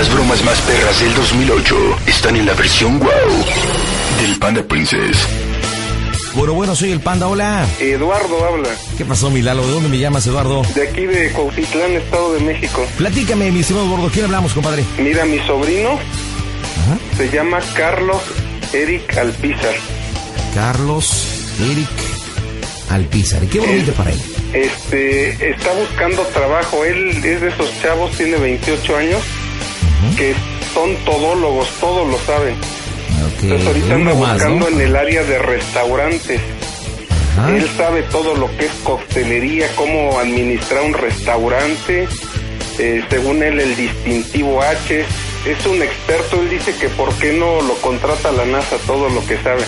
Las 0.00 0.14
bromas 0.14 0.42
más 0.44 0.58
perras 0.62 0.98
del 0.98 1.14
2008 1.14 1.76
están 2.06 2.34
en 2.34 2.46
la 2.46 2.54
versión 2.54 2.98
wow 2.98 3.08
del 4.18 4.38
Panda 4.38 4.62
Princess. 4.62 5.14
Bueno, 6.34 6.54
bueno, 6.54 6.74
soy 6.74 6.92
el 6.92 7.00
Panda, 7.00 7.28
hola. 7.28 7.66
Eduardo 7.78 8.42
habla. 8.46 8.70
¿Qué 8.96 9.04
pasó, 9.04 9.28
Milalo? 9.28 9.62
¿De 9.66 9.72
dónde 9.74 9.90
me 9.90 9.98
llamas, 9.98 10.26
Eduardo? 10.26 10.62
De 10.74 10.88
aquí 10.88 11.04
de 11.04 11.30
Cuautitlán, 11.32 11.90
Estado 11.92 12.32
de 12.32 12.40
México. 12.40 12.86
Platícame, 12.96 13.50
mi 13.50 13.60
estimado 13.60 13.90
gordo, 13.90 14.08
¿quién 14.10 14.24
hablamos, 14.24 14.54
compadre? 14.54 14.86
Mira, 14.96 15.26
mi 15.26 15.38
sobrino 15.40 15.98
se 17.18 17.28
llama 17.28 17.58
Carlos 17.76 18.22
Eric 18.72 19.18
Alpizar. 19.18 19.74
Carlos 20.54 21.58
Eric 21.60 21.90
Alpizar. 22.88 23.44
¿Y 23.44 23.48
qué 23.48 23.60
bonito 23.60 23.92
para 23.92 24.12
él? 24.12 24.20
Este, 24.54 25.50
está 25.50 25.74
buscando 25.74 26.22
trabajo. 26.32 26.86
Él 26.86 27.22
es 27.22 27.40
de 27.42 27.48
esos 27.48 27.70
chavos, 27.82 28.10
tiene 28.16 28.38
28 28.38 28.96
años, 28.96 29.22
que 30.16 30.34
son 30.74 30.94
todólogos, 31.04 31.68
todos 31.80 32.08
lo 32.08 32.18
saben. 32.20 32.56
Entonces 33.42 33.66
ahorita 33.66 33.94
anda 33.94 34.12
buscando 34.12 34.70
¿no? 34.70 34.76
en 34.76 34.80
el 34.80 34.96
área 34.96 35.22
de 35.24 35.38
restaurantes. 35.38 36.40
Ajá. 37.38 37.56
Él 37.56 37.68
sabe 37.76 38.02
todo 38.04 38.34
lo 38.34 38.54
que 38.56 38.66
es 38.66 38.72
coctelería, 38.82 39.68
cómo 39.76 40.18
administrar 40.18 40.82
un 40.82 40.94
restaurante, 40.94 42.08
eh, 42.78 43.04
según 43.08 43.42
él 43.42 43.60
el 43.60 43.76
distintivo 43.76 44.62
H. 44.62 45.04
Es 45.46 45.66
un 45.66 45.82
experto, 45.82 46.40
él 46.42 46.50
dice 46.50 46.74
que 46.74 46.88
por 46.90 47.12
qué 47.14 47.32
no 47.32 47.62
lo 47.62 47.74
contrata 47.76 48.30
la 48.32 48.44
NASA 48.44 48.76
todo 48.86 49.08
lo 49.08 49.24
que 49.26 49.38
sabe. 49.42 49.62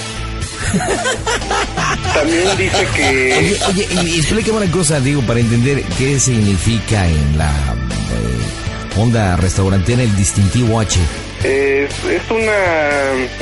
También 2.14 2.56
dice 2.56 2.86
que 2.94 3.34
Oye, 3.38 3.58
oye, 3.68 3.88
y, 3.90 4.08
y 4.10 4.18
explícame 4.18 4.58
una 4.58 4.70
cosa, 4.70 5.00
digo, 5.00 5.22
para 5.22 5.40
entender 5.40 5.82
qué 5.98 6.20
significa 6.20 7.06
en 7.06 7.38
la 7.38 7.48
eh, 7.48 8.61
onda 8.96 9.36
restaurantera 9.36 10.02
el 10.02 10.14
distintivo 10.16 10.80
H. 10.80 11.00
es, 11.44 12.04
es 12.04 12.30
una, 12.30 12.52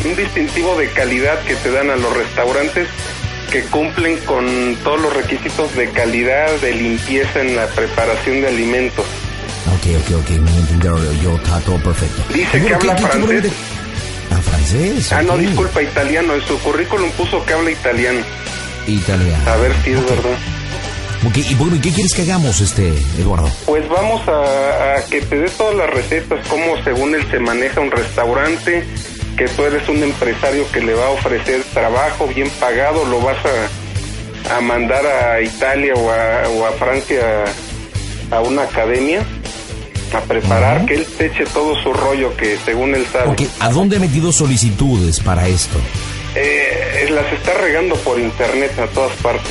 un 0.05 0.17
distintivo 0.17 0.77
de 0.77 0.89
calidad 0.91 1.39
que 1.42 1.55
te 1.57 1.70
dan 1.70 1.91
a 1.91 1.97
los 1.97 2.17
restaurantes 2.17 2.89
que 3.51 3.62
cumplen 3.65 4.17
con 4.19 4.77
todos 4.84 5.01
los 5.01 5.12
requisitos 5.12 5.75
de 5.75 5.91
calidad, 5.91 6.48
de 6.61 6.73
limpieza 6.73 7.41
en 7.41 7.57
la 7.57 7.67
preparación 7.67 8.41
de 8.42 8.48
alimentos. 8.48 9.05
Ok, 9.75 9.87
ok, 9.98 10.20
ok, 10.20 10.31
me 10.31 10.57
entendieron, 10.57 11.20
yo 11.20 11.34
está 11.37 11.61
todo 11.61 11.77
perfecto. 11.83 12.23
Dice 12.33 12.64
que 12.64 12.75
habla. 12.75 12.97
Ah, 14.31 14.41
francés. 14.41 15.12
Ah, 15.12 15.23
no, 15.23 15.37
disculpa, 15.37 15.83
italiano. 15.83 16.35
En 16.35 16.42
su 16.42 16.59
currículum 16.61 17.11
puso 17.12 17.45
que 17.45 17.53
habla 17.53 17.73
italiano. 17.73 18.20
Italiano. 18.87 19.51
A 19.51 19.57
ver 19.57 19.73
si 19.83 19.91
es 19.91 20.05
verdad. 20.05 20.39
Y 21.23 21.55
bueno, 21.55 21.77
¿y 21.77 21.81
qué 21.81 21.91
quieres 21.91 22.15
que 22.15 22.23
hagamos, 22.23 22.61
este, 22.61 22.89
Eduardo? 23.19 23.51
Pues 23.67 23.87
vamos 23.89 24.27
a, 24.27 24.97
a 24.97 25.05
que 25.05 25.21
te 25.21 25.39
dé 25.39 25.51
todas 25.51 25.77
las 25.77 25.91
recetas, 25.91 26.47
cómo 26.49 26.83
según 26.83 27.15
él 27.15 27.25
se 27.31 27.39
maneja 27.39 27.81
un 27.81 27.91
restaurante, 27.91 28.85
que 29.37 29.47
tú 29.48 29.65
eres 29.65 29.89
un 29.89 30.03
empresario 30.03 30.65
que 30.73 30.81
le 30.81 30.95
va 30.95 31.07
a 31.07 31.11
ofrecer 31.11 31.63
trabajo 31.75 32.27
bien 32.27 32.48
pagado, 32.59 33.05
lo 33.05 33.21
vas 33.21 33.36
a, 33.45 34.57
a 34.57 34.61
mandar 34.61 35.07
a 35.07 35.41
Italia 35.42 35.95
o 35.95 36.11
a, 36.11 36.48
o 36.48 36.67
a 36.67 36.73
Francia 36.73 37.45
a 38.30 38.41
una 38.41 38.63
academia 38.63 39.25
a 40.13 40.20
preparar, 40.23 40.86
que 40.86 40.95
él 40.95 41.07
te 41.07 41.27
eche 41.27 41.45
todo 41.47 41.80
su 41.83 41.92
rollo 41.92 42.36
que 42.36 42.59
según 42.64 42.95
él 42.95 43.07
sabe. 43.13 43.36
¿a 43.61 43.70
dónde 43.70 43.97
he 43.97 43.98
metido 44.01 44.33
solicitudes 44.33 45.20
para 45.20 45.47
esto? 45.47 45.79
Eh, 46.35 47.09
las 47.11 47.33
está 47.33 47.55
regando 47.55 47.97
por 47.97 48.19
internet 48.19 48.73
a 48.79 48.86
todas 48.89 49.13
partes. 49.17 49.51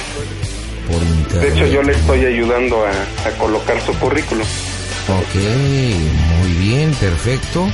Por 0.90 1.40
De 1.42 1.48
hecho, 1.50 1.66
yo 1.68 1.84
le 1.84 1.94
estoy 1.94 2.26
ayudando 2.26 2.86
a, 2.86 2.92
a 3.28 3.32
colocar 3.38 3.80
su 3.86 3.94
currículum. 4.00 4.46
Ok, 5.08 5.36
muy 6.42 6.52
bien, 6.54 6.92
perfecto. 6.94 7.68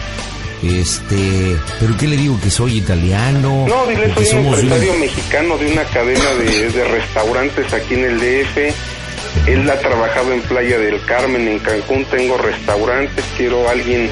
Este, 0.64 1.56
pero 1.80 1.96
¿qué 1.98 2.08
le 2.08 2.18
digo? 2.18 2.40
Que 2.42 2.50
soy 2.50 2.78
italiano. 2.78 3.66
No, 3.68 3.86
dile, 3.88 4.14
soy 4.14 4.40
un 4.40 4.48
empresario 4.48 4.94
mexicano 4.96 5.58
de 5.58 5.72
una 5.72 5.84
cadena 5.86 6.34
de, 6.36 6.70
de 6.70 6.84
restaurantes 6.86 7.74
aquí 7.74 7.94
en 7.94 8.06
el 8.06 8.20
DF. 8.20 9.48
Él 9.48 9.70
ha 9.70 9.78
trabajado 9.80 10.34
en 10.34 10.42
Playa 10.42 10.80
del 10.80 11.04
Carmen, 11.06 11.48
en 11.48 11.60
Cancún. 11.60 12.06
Tengo 12.06 12.38
restaurantes. 12.38 13.24
Quiero 13.38 13.70
alguien 13.70 14.10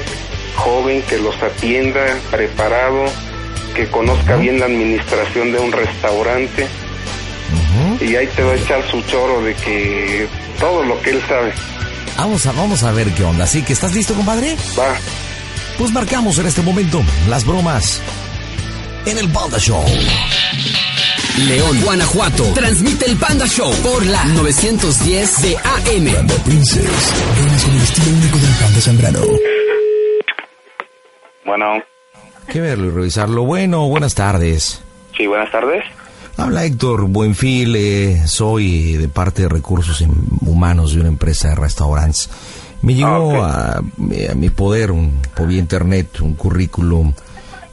joven 0.54 1.02
que 1.08 1.18
los 1.18 1.42
atienda, 1.42 2.04
preparado, 2.30 3.04
que 3.74 3.86
conozca 3.88 4.36
bien 4.36 4.60
la 4.60 4.66
administración 4.66 5.50
de 5.50 5.58
un 5.58 5.72
restaurante. 5.72 6.66
Y 8.04 8.16
ahí 8.16 8.26
te 8.36 8.42
va 8.42 8.52
a 8.52 8.56
echar 8.56 8.82
su 8.90 9.00
choro 9.02 9.42
de 9.42 9.54
que 9.54 10.28
todo 10.60 10.84
lo 10.84 11.00
que 11.02 11.10
él 11.10 11.22
sabe. 11.26 11.52
Vamos 12.16 12.46
a, 12.46 12.52
vamos 12.52 12.82
a 12.82 12.92
ver 12.92 13.08
qué 13.14 13.24
onda. 13.24 13.46
¿Sí 13.46 13.62
que 13.62 13.72
estás 13.72 13.94
listo, 13.94 14.14
compadre? 14.14 14.56
Va. 14.78 14.94
Pues 15.78 15.90
marcamos 15.90 16.38
en 16.38 16.46
este 16.46 16.62
momento 16.62 17.02
las 17.28 17.44
bromas 17.44 18.00
en 19.06 19.18
el 19.18 19.28
Panda 19.30 19.58
Show. 19.58 19.84
León, 21.48 21.80
Guanajuato. 21.82 22.44
Transmite 22.54 23.06
el 23.06 23.16
Panda 23.16 23.46
Show 23.46 23.72
por 23.82 24.04
la 24.06 24.24
910 24.26 25.42
de 25.42 25.56
AM. 25.56 26.26
Princess, 26.44 27.12
bromas 27.40 27.64
con 27.64 27.74
el 27.74 27.82
estilo 27.82 28.16
único 28.16 28.38
del 28.38 28.54
Panda 28.60 28.80
Zambrano. 28.80 29.20
Bueno, 31.44 31.82
Que 32.52 32.60
verlo 32.60 32.86
y 32.86 32.90
revisarlo. 32.90 33.44
Bueno, 33.44 33.88
buenas 33.88 34.14
tardes. 34.14 34.82
sí, 35.16 35.26
buenas 35.26 35.50
tardes. 35.50 35.82
Habla 36.36 36.64
Héctor 36.64 37.06
Buenfil, 37.08 37.76
eh, 37.76 38.22
soy 38.26 38.94
de 38.96 39.08
parte 39.08 39.42
de 39.42 39.48
recursos 39.48 40.02
humanos 40.40 40.92
de 40.94 41.00
una 41.00 41.08
empresa 41.08 41.50
de 41.50 41.54
restaurantes. 41.54 42.28
Me 42.82 42.94
llegó 42.94 43.42
a, 43.42 43.76
a 43.78 43.82
mi 44.34 44.50
poder 44.50 44.90
un, 44.90 45.22
por 45.34 45.46
vía 45.46 45.58
internet 45.60 46.20
un 46.20 46.34
currículum. 46.34 47.12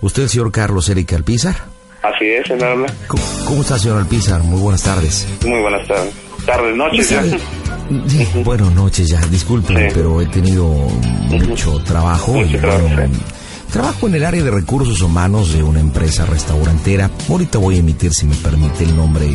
¿Usted, 0.02 0.24
el 0.24 0.30
señor 0.30 0.52
Carlos 0.52 0.88
Eric 0.90 1.14
Alpizar? 1.14 1.56
Así 2.04 2.26
es, 2.26 2.50
él 2.50 2.64
habla. 2.64 2.88
¿Cómo, 3.08 3.24
cómo 3.46 3.62
está, 3.62 3.78
señor 3.80 3.98
Alpizar? 3.98 4.42
Muy 4.44 4.60
buenas 4.62 4.84
tardes. 4.84 5.28
Muy 5.46 5.60
buenas 5.62 5.88
tardes. 5.88 6.14
Tardes, 6.46 6.76
noches 6.76 7.10
ya. 7.10 7.24
Sí, 8.08 8.28
Bueno, 8.46 8.70
noches 8.72 9.08
ya, 9.10 9.20
disculpen, 9.28 9.76
Sí. 9.76 9.84
pero 9.94 10.22
he 10.22 10.26
tenido 10.28 10.66
mucho 11.30 11.78
trabajo. 11.84 12.34
Mucho 12.34 12.56
y, 12.58 12.60
trabajo, 12.60 12.88
bueno, 12.96 13.14
sí. 13.16 13.22
Trabajo 13.72 14.08
en 14.08 14.16
el 14.16 14.26
área 14.26 14.44
de 14.44 14.52
recursos 14.52 15.00
humanos 15.02 15.54
de 15.54 15.64
una 15.64 15.80
empresa 15.80 16.26
restaurantera. 16.26 17.09
Ahorita 17.30 17.58
voy 17.58 17.76
a 17.76 17.80
emitir, 17.80 18.14
si 18.14 18.26
me 18.26 18.36
permite, 18.36 18.84
el 18.84 18.98
nombre 18.98 19.26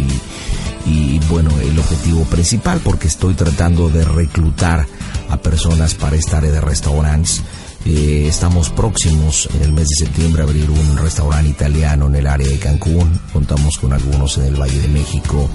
y, 0.85 1.19
bueno, 1.31 1.51
el 1.59 1.79
objetivo 1.79 2.23
principal, 2.25 2.81
porque 2.85 3.09
estoy 3.09 3.33
tratando 3.33 3.89
de 3.89 4.05
reclutar 4.05 4.87
a 5.31 5.37
personas 5.39 5.95
para 5.95 6.17
esta 6.17 6.37
área 6.37 6.51
de 6.51 6.61
restaurantes. 6.61 7.43
Eh, 7.87 8.27
estamos 8.29 8.69
próximos 8.69 9.49
en 9.55 9.63
el 9.63 9.73
mes 9.73 9.89
de 9.89 10.05
septiembre 10.05 10.43
a 10.43 10.45
abrir 10.45 10.69
un 10.69 10.99
restaurante 10.99 11.49
italiano 11.49 12.09
en 12.09 12.17
el 12.17 12.27
área 12.27 12.47
de 12.47 12.59
Cancún. 12.59 13.19
Contamos 13.33 13.79
con 13.79 13.95
algunos 13.95 14.37
en 14.37 14.45
el 14.45 14.61
Valle 14.61 14.81
de 14.81 14.89
México, 14.89 15.49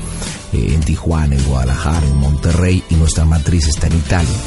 eh, 0.53 0.72
en 0.74 0.80
Tijuana, 0.80 1.36
en 1.36 1.44
Guadalajara, 1.44 2.08
en 2.08 2.18
Monterrey 2.18 2.84
y 2.90 2.96
nuestra 2.96 3.25
matriz 3.25 3.68
está 3.68 3.86
en 3.86 3.94
Italia. 3.94 4.38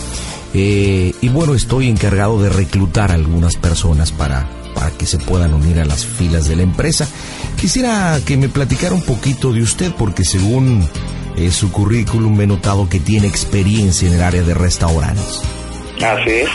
Eh, 0.55 1.13
y 1.21 1.29
bueno, 1.31 1.55
estoy 1.55 1.89
encargado 1.89 2.41
de 2.41 2.49
reclutar 2.49 3.11
a 3.11 3.15
algunas 3.15 3.57
personas 3.57 4.13
para, 4.13 4.49
para 4.73 4.91
que 4.93 5.05
se 5.05 5.19
puedan 5.19 5.53
unir 5.53 5.81
a 5.81 5.85
las 5.85 6.07
filas 6.07 6.49
de 6.49 6.55
la 6.55 6.63
empresa. 6.63 7.09
Quisiera 7.61 8.21
que 8.25 8.37
me 8.37 8.49
platicara 8.49 8.95
un 8.95 9.03
poquito 9.03 9.53
de 9.53 9.63
usted, 9.63 9.93
porque 9.99 10.25
según 10.25 10.89
eh, 11.37 11.51
su 11.51 11.73
currículum 11.73 12.41
he 12.41 12.47
notado 12.47 12.89
que 12.89 13.01
tiene 13.01 13.27
experiencia 13.27 14.07
en 14.09 14.15
el 14.15 14.23
área 14.23 14.43
de 14.43 14.55
restaurantes. 14.55 15.43
Así 15.97 16.31
es. 16.31 16.49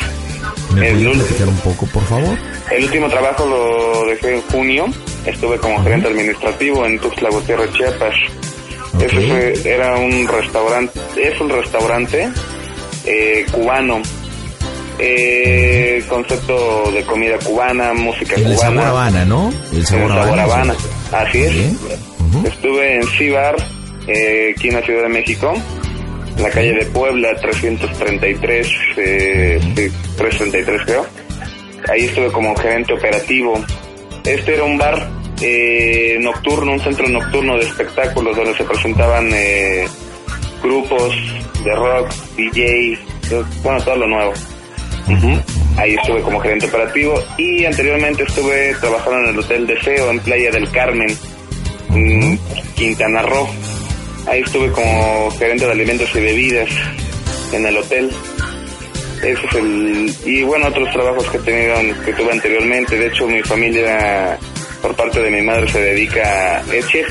¿Me 0.74 0.94
lunes. 0.94 1.24
platicar 1.24 1.50
un 1.50 1.57
poco, 1.57 1.86
por 1.88 2.04
favor? 2.04 2.38
El 2.72 2.86
último 2.86 3.10
trabajo 3.10 3.45
lo 3.45 4.06
dejé 4.07 4.36
en 4.36 4.42
junio. 4.44 4.86
Estuve 5.25 5.57
como 5.57 5.84
gerente 5.84 6.07
administrativo 6.07 6.86
en 6.86 7.00
Tuxtla 7.00 7.30
Gutiérrez, 7.31 7.74
Chiapas. 7.74 8.16
Ok. 8.94 9.04
Ese 9.04 9.28
fue, 9.28 9.74
era 9.74 9.98
un 9.98 10.28
restaurante, 10.28 11.00
es 11.18 11.40
un 11.42 11.50
restaurante 11.50 12.30
eh, 13.10 13.46
cubano. 13.52 14.02
Eh, 15.02 16.04
concepto 16.10 16.92
de 16.92 17.04
comida 17.04 17.38
cubana, 17.40 17.94
música 17.94 18.36
El 18.36 18.44
cubana. 18.44 18.58
sabor 18.60 18.84
Habana, 18.84 19.26
¿no? 19.26 19.50
El 19.72 19.78
El 19.80 19.86
sabor 19.86 20.10
sabor 20.10 20.40
Habana. 20.40 20.44
Habana. 20.44 20.76
Así 21.14 21.42
es. 21.44 21.54
Estuve 22.46 22.96
en 22.98 23.04
Cibar, 23.08 23.56
eh, 24.08 24.54
aquí 24.56 24.68
en 24.68 24.76
la 24.76 24.82
Ciudad 24.82 25.04
de 25.04 25.10
México. 25.10 25.54
en 26.38 26.44
la 26.44 26.50
calle 26.52 26.74
de 26.74 26.86
Puebla, 26.88 27.30
333, 27.42 28.68
eh, 28.98 29.60
sí, 29.76 29.92
333 30.18 30.82
creo. 30.86 31.06
Ahí 31.90 32.06
estuve 32.06 32.32
como 32.32 32.56
gerente 32.56 32.94
operativo. 32.94 33.62
Este 34.26 34.54
era 34.56 34.64
un 34.64 34.78
bar 34.78 35.10
eh, 35.42 36.18
nocturno, 36.22 36.74
un 36.74 36.80
centro 36.82 37.08
nocturno 37.10 37.56
de 37.58 37.66
espectáculos 37.66 38.36
donde 38.36 38.54
se 38.56 38.64
presentaban 38.66 39.30
eh, 39.34 39.86
grupos 40.62 41.14
de 41.64 41.76
rock, 41.76 42.10
DJ, 42.36 42.98
bueno, 43.64 43.82
todo 43.84 43.96
lo 43.98 44.08
nuevo. 44.08 44.34
Ahí 45.78 45.96
estuve 45.96 46.22
como 46.22 46.40
gerente 46.40 46.68
operativo 46.68 47.22
y 47.38 47.66
anteriormente 47.66 48.24
estuve 48.24 48.76
trabajando 48.80 49.20
en 49.20 49.26
el 49.28 49.40
Hotel 49.40 49.66
Deseo 49.66 50.12
en 50.12 50.20
Playa 50.20 50.52
del 50.52 50.70
Carmen, 50.72 51.18
en 51.90 52.40
Quintana 52.76 53.22
Roo. 53.24 53.48
Ahí 54.28 54.42
estuve 54.42 54.72
como 54.72 55.32
gerente 55.32 55.66
de 55.66 55.72
alimentos 55.72 56.10
y 56.16 56.20
bebidas 56.20 56.70
en 57.54 57.66
el 57.66 57.78
hotel. 57.78 58.12
Ese 59.24 59.46
es 59.46 59.56
el 59.56 60.16
y 60.26 60.44
bueno 60.44 60.68
otros 60.68 60.92
trabajos 60.92 61.28
que 61.30 61.38
he 61.38 61.42
tenido 61.42 61.76
que 62.06 62.14
tuve 62.14 62.32
anteriormente. 62.32 62.98
De 62.98 63.08
hecho 63.08 63.28
mi 63.28 63.42
familia 63.42 64.38
por 64.82 64.96
parte 64.96 65.22
de 65.22 65.30
mi 65.30 65.42
madre 65.42 65.68
se 65.70 65.82
dedica 65.82 66.58
a 66.58 66.88
chef 66.88 67.10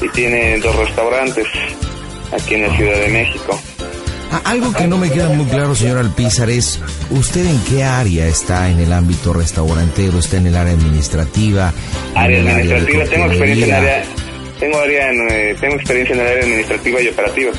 y 0.00 0.08
tiene 0.08 0.58
dos 0.58 0.74
restaurantes 0.76 1.46
aquí 2.32 2.54
en 2.54 2.62
la 2.62 2.76
Ciudad 2.76 2.98
de 2.98 3.08
México. 3.08 3.60
Algo 4.44 4.72
que 4.72 4.86
no 4.86 4.96
me 4.96 5.10
queda 5.10 5.28
muy 5.28 5.46
claro, 5.46 5.74
señor 5.74 5.98
Alpizar, 5.98 6.48
es 6.50 6.80
¿usted 7.10 7.46
en 7.46 7.58
qué 7.64 7.82
área 7.82 8.26
está 8.26 8.70
en 8.70 8.78
el 8.78 8.92
ámbito 8.92 9.32
restaurantero? 9.32 10.18
¿Está 10.18 10.36
en 10.36 10.46
el 10.46 10.56
área 10.56 10.72
administrativa? 10.72 11.72
Área 12.14 12.38
administrativa, 12.40 13.04
tengo 13.04 13.26
experiencia 13.26 13.66
en 13.66 13.74
área, 13.74 14.04
tengo 14.58 14.78
área 14.78 15.10
en, 15.10 15.28
eh, 15.30 15.56
tengo 15.60 15.74
experiencia 15.74 16.14
en 16.14 16.20
el 16.20 16.26
área 16.26 16.42
administrativa 16.44 17.00
y 17.00 17.08
operativa. 17.08 17.52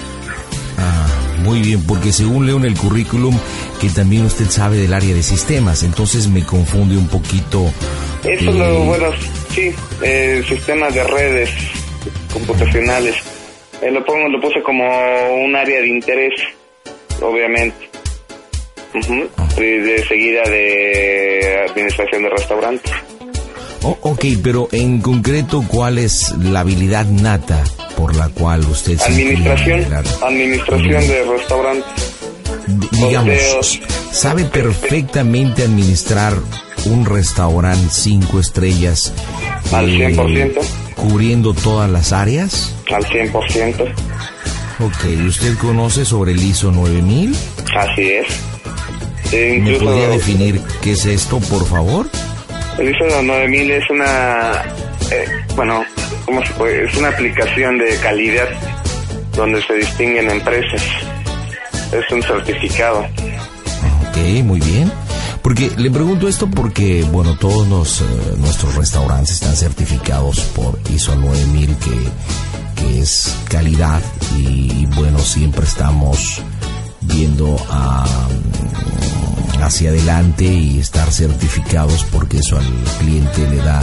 Ah, 0.77 1.07
muy 1.39 1.62
bien, 1.62 1.85
porque 1.85 2.13
según 2.13 2.45
leo 2.45 2.57
en 2.57 2.65
el 2.65 2.77
currículum 2.77 3.38
que 3.81 3.89
también 3.89 4.25
usted 4.25 4.45
sabe 4.45 4.77
del 4.77 4.94
área 4.94 5.13
de 5.13 5.24
sistemas, 5.24 5.83
entonces 5.83 6.27
me 6.27 6.45
confunde 6.45 6.95
un 6.95 7.07
poquito. 7.07 7.71
Eso 8.24 8.50
eh, 8.51 8.53
lo 8.53 8.83
bueno, 8.85 9.07
sí, 9.50 9.74
eh, 10.03 10.44
sistemas 10.47 10.94
de 10.94 11.03
redes 11.03 11.50
computacionales. 12.31 13.15
Eh, 13.81 13.91
lo 13.91 14.06
pongo, 14.06 14.27
lo 14.29 14.39
puse 14.39 14.62
como 14.62 14.85
un 15.44 15.56
área 15.56 15.81
de 15.81 15.88
interés, 15.88 16.33
obviamente. 17.21 17.89
Ujú. 18.94 19.29
de, 19.56 19.79
de 19.81 20.06
seguida 20.06 20.41
de 20.50 21.65
administración 21.69 22.23
de 22.23 22.29
restaurantes. 22.29 22.91
oh, 23.83 23.97
ok, 24.01 24.25
pero 24.44 24.68
en 24.73 25.00
concreto, 25.00 25.63
¿cuál 25.65 25.97
es 25.97 26.33
la 26.38 26.59
habilidad 26.59 27.06
nata 27.06 27.63
por 27.95 28.15
la 28.18 28.27
cual 28.29 28.59
usted 28.65 28.97
se 28.97 29.06
Administración, 29.06 29.85
administración 30.21 31.07
de 31.07 31.23
restaurantes. 31.23 32.15
D- 32.68 32.88
digamos, 32.91 33.33
Sorteos. 33.41 33.79
sabe 34.12 34.44
perfectamente 34.45 35.63
administrar 35.63 36.33
un 36.85 37.06
restaurante 37.06 37.88
cinco 37.91 38.39
estrellas 38.41 39.13
Al 39.71 39.89
eh, 40.01 40.13
100%. 40.13 40.59
cubriendo 40.97 41.53
todas 41.53 41.89
las 41.89 42.12
áreas. 42.12 42.75
Al 42.94 43.06
100%. 43.06 43.94
Ok, 44.81 45.05
¿usted 45.27 45.57
conoce 45.57 46.05
sobre 46.05 46.31
el 46.31 46.41
ISO 46.41 46.71
9000? 46.71 47.35
Así 47.75 48.11
es. 48.11 48.27
Eh, 49.31 49.59
¿Me 49.61 49.79
podría 49.79 50.09
definir 50.09 50.61
qué 50.81 50.91
es 50.91 51.05
esto, 51.05 51.39
por 51.39 51.67
favor? 51.67 52.09
el 52.79 52.89
ISO 52.89 53.21
9000 53.21 53.71
es 53.71 53.89
una, 53.89 54.63
eh, 55.11 55.25
bueno, 55.55 55.83
¿cómo 56.25 56.43
se 56.43 56.53
puede? 56.53 56.85
Es 56.85 56.95
una 56.97 57.09
aplicación 57.09 57.77
de 57.77 57.95
calidad 57.97 58.47
donde 59.35 59.61
se 59.63 59.75
distinguen 59.75 60.29
empresas. 60.29 60.83
Es 61.91 62.11
un 62.11 62.23
certificado. 62.23 62.99
Ok, 64.09 64.17
muy 64.43 64.59
bien. 64.59 64.91
Porque 65.41 65.71
le 65.77 65.89
pregunto 65.91 66.27
esto 66.27 66.49
porque, 66.49 67.03
bueno, 67.11 67.35
todos 67.37 67.67
los, 67.67 68.01
eh, 68.01 68.05
nuestros 68.37 68.75
restaurantes 68.75 69.33
están 69.35 69.55
certificados 69.55 70.39
por 70.55 70.79
ISO 70.93 71.15
9000, 71.15 71.75
que, 71.77 71.91
que 72.81 72.99
es 72.99 73.35
calidad, 73.49 74.01
y 74.37 74.85
bueno, 74.95 75.19
siempre 75.19 75.65
estamos 75.65 76.41
viendo 77.01 77.55
a, 77.69 78.05
mm, 79.59 79.63
hacia 79.63 79.89
adelante 79.89 80.45
y 80.45 80.79
estar 80.79 81.11
certificados 81.11 82.03
porque 82.11 82.37
eso 82.37 82.57
al 82.57 82.65
cliente 82.99 83.47
le 83.49 83.57
da 83.57 83.81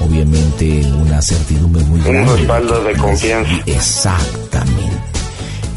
obviamente 0.00 0.82
una 1.00 1.20
certidumbre 1.22 1.82
muy 1.84 2.00
Un 2.00 2.12
grande. 2.12 2.36
respaldo 2.36 2.84
de 2.84 2.92
confianza. 2.96 3.52
Exactamente, 3.66 4.96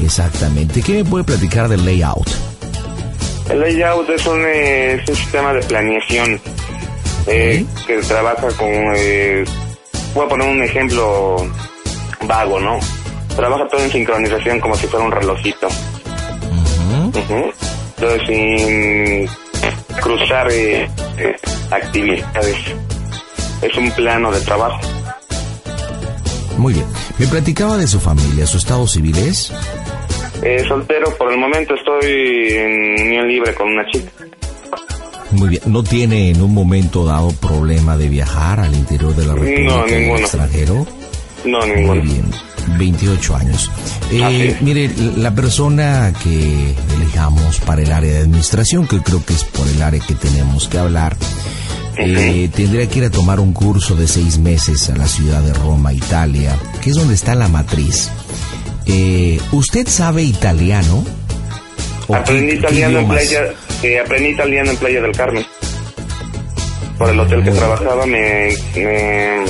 exactamente. 0.03 0.81
¿Qué 0.81 0.93
me 1.03 1.05
puede 1.05 1.23
platicar 1.23 1.67
del 1.69 1.83
layout? 1.85 2.27
El 3.49 3.59
layout 3.61 4.09
es 4.09 4.25
un, 4.27 4.41
eh, 4.45 4.93
es 5.01 5.09
un 5.09 5.15
sistema 5.15 5.53
de 5.53 5.61
planeación 5.63 6.39
eh, 7.27 7.65
que 7.87 7.97
trabaja 7.99 8.47
con... 8.57 8.67
Eh, 8.95 9.43
voy 10.13 10.25
a 10.25 10.29
poner 10.29 10.47
un 10.49 10.63
ejemplo 10.63 11.37
vago, 12.27 12.59
¿no? 12.59 12.79
Trabaja 13.35 13.67
todo 13.69 13.81
en 13.81 13.91
sincronización 13.91 14.59
como 14.59 14.75
si 14.75 14.87
fuera 14.87 15.05
un 15.05 15.11
relojito. 15.11 15.67
Ujú. 15.67 17.51
Entonces, 17.97 18.21
sin 18.27 19.27
cruzar 20.01 20.51
eh, 20.51 20.89
eh, 21.17 21.35
actividades. 21.69 22.57
Es 23.61 23.75
un 23.77 23.91
plano 23.91 24.31
de 24.31 24.41
trabajo. 24.41 24.79
Muy 26.57 26.73
bien. 26.73 26.85
Me 27.19 27.27
platicaba 27.27 27.77
de 27.77 27.87
su 27.87 27.99
familia, 27.99 28.45
su 28.47 28.57
estado 28.57 28.87
civil 28.87 29.17
es. 29.17 29.51
Eh, 30.41 30.63
soltero, 30.67 31.15
por 31.17 31.31
el 31.31 31.37
momento 31.39 31.75
estoy 31.75 32.49
en 32.53 33.05
unión 33.07 33.27
libre 33.27 33.53
con 33.53 33.67
una 33.67 33.85
chica. 33.91 34.09
Muy 35.31 35.49
bien. 35.49 35.61
¿No 35.67 35.83
tiene 35.83 36.31
en 36.31 36.41
un 36.41 36.53
momento 36.53 37.05
dado 37.05 37.31
problema 37.33 37.95
de 37.95 38.09
viajar 38.09 38.59
al 38.59 38.73
interior 38.73 39.15
de 39.15 39.25
la 39.25 39.33
República 39.33 39.61
No, 39.75 39.85
ninguno. 39.85 40.19
extranjero? 40.19 40.87
No, 41.45 41.59
Muy 41.65 41.75
ninguno. 41.75 42.01
bien. 42.01 42.25
28 42.77 43.35
años. 43.35 43.71
Eh, 44.11 44.55
mire, 44.61 44.89
la 45.17 45.33
persona 45.33 46.13
que 46.23 46.75
elijamos 46.95 47.59
para 47.61 47.81
el 47.81 47.91
área 47.91 48.11
de 48.13 48.17
administración, 48.19 48.87
que 48.87 48.99
creo 49.01 49.25
que 49.25 49.33
es 49.33 49.43
por 49.45 49.67
el 49.67 49.81
área 49.81 49.99
que 49.99 50.13
tenemos 50.13 50.67
que 50.67 50.77
hablar, 50.77 51.17
eh, 51.97 52.49
tendría 52.55 52.87
que 52.87 52.99
ir 52.99 53.05
a 53.05 53.09
tomar 53.09 53.39
un 53.39 53.51
curso 53.53 53.95
de 53.95 54.07
seis 54.07 54.37
meses 54.37 54.89
a 54.89 54.95
la 54.95 55.07
ciudad 55.07 55.41
de 55.41 55.53
Roma, 55.53 55.91
Italia, 55.91 56.55
que 56.81 56.91
es 56.91 56.95
donde 56.95 57.15
está 57.15 57.33
la 57.35 57.47
matriz. 57.47 58.09
Eh, 58.85 59.39
¿Usted 59.51 59.87
sabe 59.87 60.23
italiano? 60.23 61.03
¿O 62.07 62.15
Aprendí 62.15 62.45
qué- 62.45 62.51
qué 62.53 62.57
italiano 62.59 62.99
en 62.99 63.07
playa, 63.07 63.41
eh, 63.83 63.99
aprendí 63.99 64.29
italiano 64.29 64.71
en 64.71 64.77
Playa 64.77 65.01
del 65.01 65.11
Carmen. 65.13 65.45
Por 66.97 67.09
el 67.09 67.19
hotel 67.19 67.43
que 67.43 67.51
trabajaba 67.51 68.05
me, 68.05 68.49
me, 68.75 69.45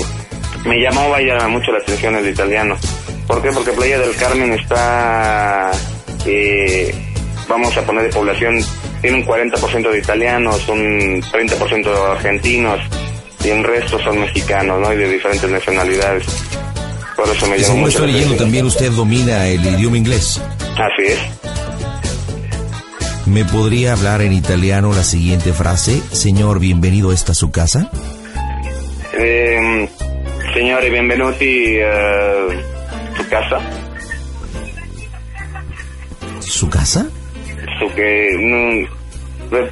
me 0.65 0.79
llamaba 0.79 1.21
ya 1.21 1.47
mucho 1.47 1.71
la 1.71 1.79
atención 1.79 2.15
el 2.15 2.27
italiano. 2.29 2.77
¿Por 3.27 3.41
qué? 3.41 3.51
Porque 3.51 3.71
Playa 3.71 3.99
del 3.99 4.15
Carmen 4.15 4.51
está, 4.53 5.71
eh, 6.25 6.93
vamos 7.47 7.75
a 7.77 7.81
poner 7.83 8.03
de 8.03 8.09
población, 8.09 8.59
tiene 9.01 9.17
un 9.17 9.25
40% 9.25 9.89
de 9.91 9.99
italianos, 9.99 10.67
un 10.67 11.21
30% 11.21 11.83
de 11.83 12.11
argentinos 12.11 12.79
y 13.43 13.49
el 13.49 13.63
resto 13.63 13.99
son 14.03 14.19
mexicanos, 14.19 14.79
¿no? 14.81 14.93
Y 14.93 14.97
de 14.97 15.09
diferentes 15.09 15.49
nacionalidades. 15.49 16.25
Por 17.15 17.27
eso 17.29 17.47
me 17.47 17.57
Y 17.57 17.61
llamó 17.61 17.75
mucho 17.77 17.89
estoy 17.89 18.07
la 18.07 18.13
leyendo, 18.13 18.35
atención. 18.35 18.37
también 18.47 18.65
usted 18.65 18.91
domina 18.91 19.47
el 19.47 19.65
idioma 19.65 19.97
inglés. 19.97 20.41
Así 20.73 21.07
es. 21.07 21.19
¿Me 23.27 23.45
podría 23.45 23.93
hablar 23.93 24.21
en 24.21 24.33
italiano 24.33 24.91
la 24.93 25.03
siguiente 25.03 25.53
frase? 25.53 26.01
Señor, 26.11 26.59
bienvenido, 26.59 27.13
¿esta 27.13 27.31
es 27.31 27.37
su 27.37 27.51
casa? 27.51 27.89
Eh, 29.13 29.87
signori, 30.53 30.89
benvenuti 30.89 31.79
a 31.81 32.47
su 33.17 33.29
casa. 33.29 33.59
¿Su 36.39 36.69
casa? 36.69 37.07
Su 37.79 37.87
que 37.93 38.29
mm, 38.37 39.55
eh, 39.55 39.71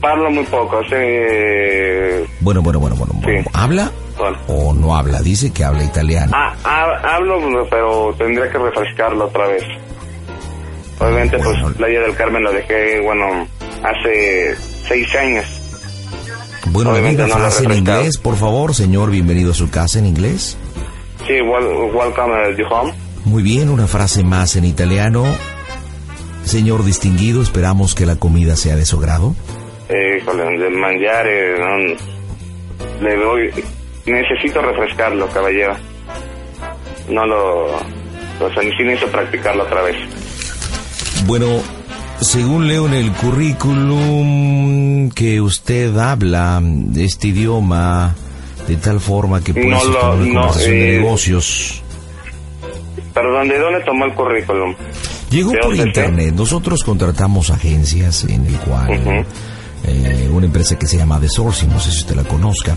parlo 0.00 0.30
muy 0.30 0.44
poco, 0.44 0.82
sé, 0.88 2.24
Bueno, 2.40 2.62
bueno, 2.62 2.78
bueno, 2.80 2.96
bueno. 2.96 3.14
Sí. 3.24 3.48
¿Habla 3.54 3.90
bueno. 4.18 4.38
o 4.48 4.72
no 4.74 4.94
habla? 4.96 5.20
Dice 5.22 5.52
que 5.52 5.64
habla 5.64 5.84
italiano. 5.84 6.32
Ah, 6.34 6.54
ha- 6.64 7.16
hablo, 7.16 7.66
pero 7.70 8.14
tendría 8.18 8.50
que 8.50 8.58
refrescarlo 8.58 9.26
otra 9.26 9.46
vez. 9.48 9.62
Obviamente, 10.98 11.38
pues 11.38 11.60
Bueno. 11.62 11.76
Playa 11.76 12.00
del 12.00 12.14
Carmen 12.14 12.42
lo 12.42 12.52
dejé, 12.52 13.00
bueno, 13.00 13.46
hace 13.82 14.54
seis 14.86 15.14
años. 15.14 15.46
Bueno, 16.66 16.90
¿me 16.90 16.98
obviamente 16.98 17.24
diga 17.24 17.36
no 17.36 17.40
frase 17.42 17.64
en 17.64 17.72
inglés, 17.72 18.18
por 18.18 18.36
favor? 18.36 18.74
Señor, 18.74 19.10
bienvenido 19.10 19.52
a 19.52 19.54
su 19.54 19.70
casa 19.70 19.98
en 19.98 20.06
inglés. 20.06 20.56
Sí, 21.26 21.34
wel- 21.34 21.92
welcome 21.94 22.34
at 22.34 22.56
your 22.56 22.72
home. 22.72 22.92
Muy 23.24 23.42
bien, 23.42 23.68
una 23.68 23.86
frase 23.86 24.24
más 24.24 24.56
en 24.56 24.64
italiano. 24.64 25.24
Señor 26.44 26.84
distinguido, 26.84 27.42
esperamos 27.42 27.94
que 27.94 28.06
la 28.06 28.16
comida 28.16 28.56
sea 28.56 28.76
de 28.76 28.84
su 28.86 28.98
grado. 28.98 29.34
Eh, 29.88 30.18
el 30.26 30.60
del 30.60 30.74
mangiare, 30.78 31.58
no, 31.58 31.94
le 33.02 33.16
doy, 33.16 33.50
necesito 34.06 34.60
refrescarlo, 34.62 35.28
caballero. 35.28 35.74
No 37.08 37.26
lo, 37.26 37.66
o 37.76 38.50
sea, 38.54 38.62
sí 38.62 38.82
necesito 38.84 39.08
practicarlo 39.12 39.64
otra 39.64 39.82
vez. 39.82 39.96
Bueno, 41.26 41.46
según 42.20 42.68
leo 42.68 42.86
en 42.86 42.94
el 42.94 43.12
currículum 43.12 45.10
que 45.10 45.40
usted 45.40 45.96
habla 45.96 46.62
este 46.96 47.28
idioma 47.28 48.14
de 48.68 48.76
tal 48.76 49.00
forma 49.00 49.42
que 49.42 49.52
puede 49.54 49.70
No 49.70 49.84
lo- 49.84 50.16
no, 50.16 50.52
de 50.54 50.96
eh, 50.96 50.98
negocios. 50.98 51.82
Perdón, 53.14 53.48
¿de 53.48 53.58
dónde 53.58 53.80
tomó 53.84 54.04
el 54.04 54.14
currículum? 54.14 54.74
Llegó 55.30 55.50
¿de 55.52 55.58
por 55.58 55.74
internet. 55.76 56.34
Nosotros 56.34 56.84
contratamos 56.84 57.50
agencias 57.50 58.24
en 58.24 58.46
el 58.46 58.56
cual 58.58 59.24
eh, 59.84 60.28
una 60.32 60.46
empresa 60.46 60.78
que 60.78 60.86
se 60.86 60.96
llama 60.98 61.18
The 61.20 61.28
Sourcing, 61.28 61.70
no 61.70 61.80
sé 61.80 61.90
si 61.90 61.98
usted 61.98 62.14
la 62.16 62.24
conozca. 62.24 62.76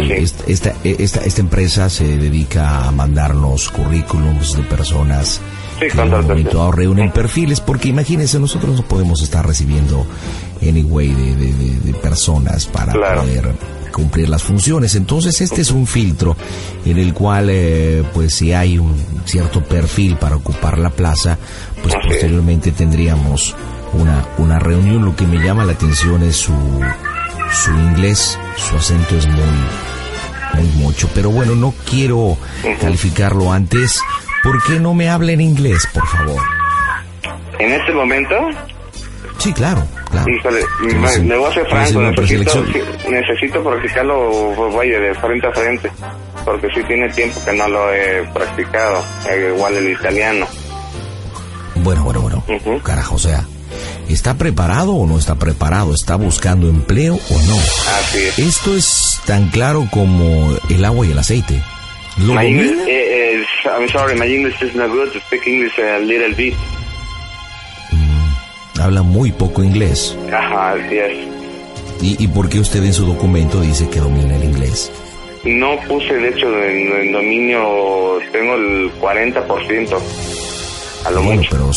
Eh, 0.00 0.22
esta, 0.22 0.44
esta, 0.46 0.74
esta, 0.84 1.20
esta 1.20 1.40
empresa 1.40 1.88
se 1.90 2.04
dedica 2.18 2.88
a 2.88 2.92
mandarnos 2.92 3.68
currículums 3.70 4.56
de 4.56 4.62
personas 4.64 5.40
Sí, 5.78 5.86
que 5.88 6.00
en 6.00 6.14
un 6.14 6.26
momento 6.26 6.70
reúnen 6.72 7.10
perfiles, 7.12 7.60
porque 7.60 7.88
imagínense, 7.88 8.38
nosotros 8.38 8.76
no 8.76 8.82
podemos 8.84 9.22
estar 9.22 9.46
recibiendo 9.46 10.06
anyway 10.60 11.08
de, 11.08 11.36
de, 11.36 11.52
de- 11.52 11.80
de 11.80 11.94
personas 11.94 12.66
para 12.66 12.92
Claro. 12.92 13.22
poder 13.22 13.52
cumplir 13.92 14.28
las 14.28 14.42
funciones. 14.42 14.94
Entonces 14.94 15.40
este 15.40 15.60
es 15.62 15.70
un 15.70 15.86
filtro 15.86 16.36
en 16.84 16.98
el 16.98 17.12
cual, 17.14 17.48
eh, 17.50 18.02
pues 18.14 18.34
si 18.34 18.52
hay 18.52 18.78
un 18.78 18.94
cierto 19.24 19.62
perfil 19.62 20.16
para 20.16 20.36
ocupar 20.36 20.78
la 20.78 20.90
plaza, 20.90 21.36
pues 21.82 21.94
posteriormente 22.02 22.70
tendríamos 22.72 23.54
una, 23.94 24.24
una 24.38 24.58
reunión. 24.58 25.04
Lo 25.04 25.14
que 25.16 25.26
me 25.26 25.44
llama 25.44 25.64
la 25.64 25.72
atención 25.72 26.22
es 26.22 26.36
su, 26.36 26.52
su 27.52 27.70
inglés, 27.72 28.38
su 28.56 28.76
acento 28.76 29.16
es 29.16 29.26
muy, 29.26 29.44
muy 30.54 30.68
mucho. 30.76 31.08
Pero 31.14 31.30
bueno, 31.30 31.54
no 31.54 31.72
quiero 31.88 32.36
calificarlo 32.80 33.52
antes. 33.52 33.98
¿Por 34.42 34.62
qué 34.64 34.80
no 34.80 34.94
me 34.94 35.08
habla 35.08 35.32
en 35.32 35.40
inglés, 35.40 35.86
por 35.92 36.06
favor? 36.06 36.42
¿En 37.58 37.72
este 37.72 37.92
momento? 37.92 38.34
Sí, 39.38 39.52
claro, 39.52 39.84
claro. 40.10 40.26
Híjole, 40.32 40.60
Sí, 40.60 41.28
voy 41.28 41.44
a 41.44 41.52
ser 41.52 41.66
franco, 41.68 42.00
necesito, 42.00 42.64
necesito 43.08 43.64
practicarlo, 43.64 44.52
pues, 44.56 44.74
vaya, 44.74 44.98
de 45.00 45.14
frente 45.14 45.46
a 45.46 45.52
frente, 45.52 45.90
porque 46.44 46.68
sí 46.74 46.82
tiene 46.86 47.08
tiempo 47.08 47.40
que 47.44 47.52
no 47.52 47.68
lo 47.68 47.92
he 47.92 48.22
practicado, 48.32 49.04
eh, 49.28 49.52
igual 49.54 49.74
el 49.76 49.90
italiano. 49.90 50.46
Bueno, 51.76 52.04
bueno, 52.04 52.20
bueno. 52.20 52.44
Carajo, 52.84 53.16
o 53.16 53.18
sea, 53.18 53.44
¿está 54.08 54.34
preparado 54.34 54.92
o 54.92 55.06
no 55.06 55.18
está 55.18 55.36
preparado? 55.36 55.94
¿Está 55.94 56.16
buscando 56.16 56.68
empleo 56.68 57.14
o 57.14 57.42
no? 57.46 57.56
Así 57.56 58.18
es. 58.18 58.38
Esto 58.38 58.74
es 58.76 59.20
tan 59.26 59.48
claro 59.50 59.88
como 59.90 60.56
el 60.70 60.84
agua 60.84 61.06
y 61.06 61.12
el 61.12 61.18
aceite. 61.18 61.62
¿Lo 62.18 62.34
My 62.34 62.46
English, 62.46 62.78
eh, 62.88 63.36
eh, 63.36 63.44
I'm 63.64 63.88
sorry, 63.88 64.18
my 64.18 64.26
English 64.26 64.60
is 64.62 64.74
not 64.74 64.90
good, 64.90 65.08
speak 65.26 65.46
English 65.46 65.78
a 65.78 65.98
little 65.98 66.34
bit. 66.34 66.54
Habla 68.80 69.02
muy 69.02 69.30
poco 69.32 69.62
inglés. 69.62 70.16
Ajá, 70.32 70.72
así 70.72 70.96
es. 70.98 71.28
¿Y, 72.02 72.24
¿Y 72.24 72.28
por 72.28 72.48
qué 72.48 72.58
usted 72.58 72.82
en 72.84 72.92
su 72.92 73.06
documento 73.06 73.60
dice 73.60 73.88
que 73.88 74.00
domina 74.00 74.34
el 74.36 74.44
inglés? 74.44 74.90
No 75.44 75.76
puse, 75.88 76.14
de 76.14 76.28
hecho, 76.30 76.46
en, 76.64 76.92
en 77.06 77.12
dominio, 77.12 78.18
tengo 78.32 78.54
el 78.54 78.90
40%, 79.00 79.98
a 81.04 81.10
lo 81.10 81.22
Bueno, 81.22 81.42
mucho. 81.42 81.48
pero, 81.50 81.70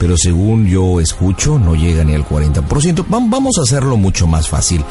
pero 0.00 0.16
según 0.16 0.66
yo 0.66 0.98
escucho, 0.98 1.58
no 1.58 1.74
llega 1.76 2.02
ni 2.04 2.14
al 2.14 2.26
40%. 2.26 3.04
Vam- 3.06 3.28
Vamos 3.30 3.58
a 3.58 3.62
hacerlo 3.62 3.96
mucho 3.98 4.26
más 4.26 4.48
fácil. 4.48 4.82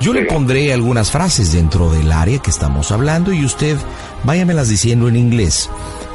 Yo 0.00 0.12
le 0.14 0.22
pondré 0.24 0.72
algunas 0.72 1.10
frases 1.10 1.52
dentro 1.52 1.90
del 1.92 2.10
área 2.10 2.38
que 2.38 2.50
estamos 2.50 2.90
hablando 2.90 3.30
y 3.32 3.44
usted 3.44 3.76
váyamelas 4.24 4.68
diciendo 4.70 5.06
en 5.08 5.16
inglés. 5.16 5.68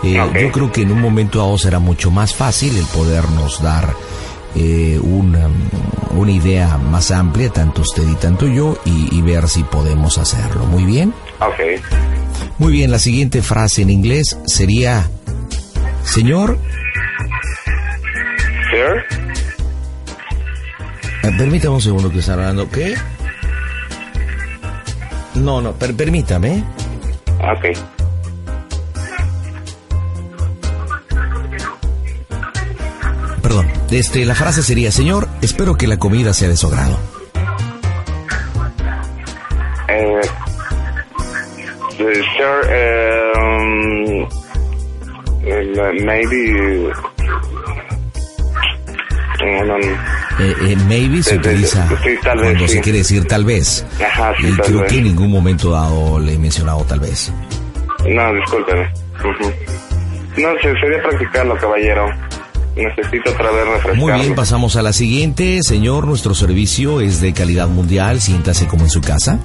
Eh. 0.03 0.19
Yo 0.41 0.51
creo 0.51 0.71
que 0.71 0.81
en 0.81 0.91
un 0.91 0.99
momento 0.99 1.37
dado 1.39 1.57
será 1.59 1.77
mucho 1.77 2.09
más 2.09 2.33
fácil 2.33 2.75
el 2.75 2.85
podernos 2.85 3.61
dar 3.61 3.93
eh, 4.55 4.99
una, 5.03 5.47
una 6.15 6.31
idea 6.31 6.77
más 6.79 7.11
amplia, 7.11 7.49
tanto 7.51 7.81
usted 7.81 8.07
y 8.09 8.15
tanto 8.15 8.47
yo, 8.47 8.79
y, 8.83 9.15
y 9.15 9.21
ver 9.21 9.47
si 9.47 9.61
podemos 9.63 10.17
hacerlo. 10.17 10.65
Muy 10.65 10.85
bien. 10.85 11.13
Ok. 11.39 11.83
Muy 12.57 12.71
bien, 12.73 12.89
la 12.89 12.97
siguiente 12.99 13.41
frase 13.43 13.83
en 13.83 13.91
inglés 13.91 14.37
sería, 14.45 15.07
señor, 16.03 16.57
Sir, 18.79 19.05
Eh, 21.23 21.31
permítame 21.37 21.75
un 21.75 21.81
segundo 21.81 22.09
que 22.09 22.19
está 22.19 22.33
hablando. 22.33 22.69
¿Qué? 22.69 22.95
No, 25.35 25.59
no, 25.59 25.73
per- 25.73 25.93
permítame. 25.95 26.63
ok. 27.41 27.65
Perdón. 33.41 33.67
Este, 33.91 34.25
la 34.25 34.35
frase 34.35 34.61
sería, 34.61 34.91
señor, 34.91 35.27
espero 35.41 35.75
que 35.75 35.87
la 35.87 35.97
comida 35.97 36.33
sea 36.33 36.49
de 36.49 36.57
su 36.57 36.67
agrado. 36.67 36.97
Eh, 39.87 40.21
sir, 41.97 42.15
um, 43.37 44.27
eh, 45.43 46.03
maybe... 46.05 46.91
eh, 49.41 49.63
no, 49.65 49.77
Eh, 49.77 50.55
eh, 50.71 50.75
maybe 50.87 51.21
se 51.23 51.31
Sí, 51.31 51.35
sí, 51.35 51.37
utiliza 51.49 51.87
sí, 52.03 52.09
tal 52.23 52.37
vez, 52.39 52.45
cuando 52.47 52.67
sí. 52.67 52.73
se 52.75 52.81
quiere 52.81 52.97
decir 52.99 53.25
tal 53.27 53.45
vez. 53.45 53.85
Ajá, 54.05 54.33
sí, 54.39 54.47
y 54.47 54.55
tal 54.57 54.65
creo 54.65 54.81
vez. 54.81 54.91
que 54.91 54.97
en 54.99 55.03
ningún 55.05 55.31
momento 55.31 55.71
dado 55.71 56.19
le 56.19 56.33
he 56.33 56.37
mencionado 56.37 56.83
tal 56.85 56.99
vez. 56.99 57.31
no, 58.07 58.33
discúlpeme. 58.35 58.91
No, 60.37 60.49
se 60.61 60.73
sería 60.79 61.01
practicarlo, 61.01 61.57
caballero. 61.57 62.09
Necesito 62.75 63.31
otra 63.31 63.51
vez 63.51 63.65
refrescarlo. 63.65 63.95
Muy 63.95 64.13
bien, 64.13 64.35
pasamos 64.35 64.75
a 64.77 64.81
la 64.81 64.93
siguiente. 64.93 65.61
Señor, 65.63 66.07
nuestro 66.07 66.33
servicio 66.33 67.01
es 67.01 67.19
de 67.19 67.33
calidad 67.33 67.67
mundial. 67.67 68.21
Siéntase 68.21 68.67
como 68.67 68.83
en 68.85 68.89
su 68.89 69.01
casa. 69.01 69.37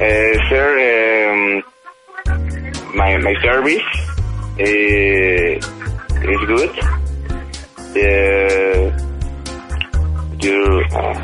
Eh, 0.00 0.32
sir, 0.48 1.62
um, 2.26 2.34
my, 2.94 3.18
my 3.22 3.36
service 3.42 3.84
eh, 4.58 5.58
is 5.58 6.48
good. 6.48 6.70
Eh, 7.94 8.92
you, 10.38 10.82
uh, 10.92 11.14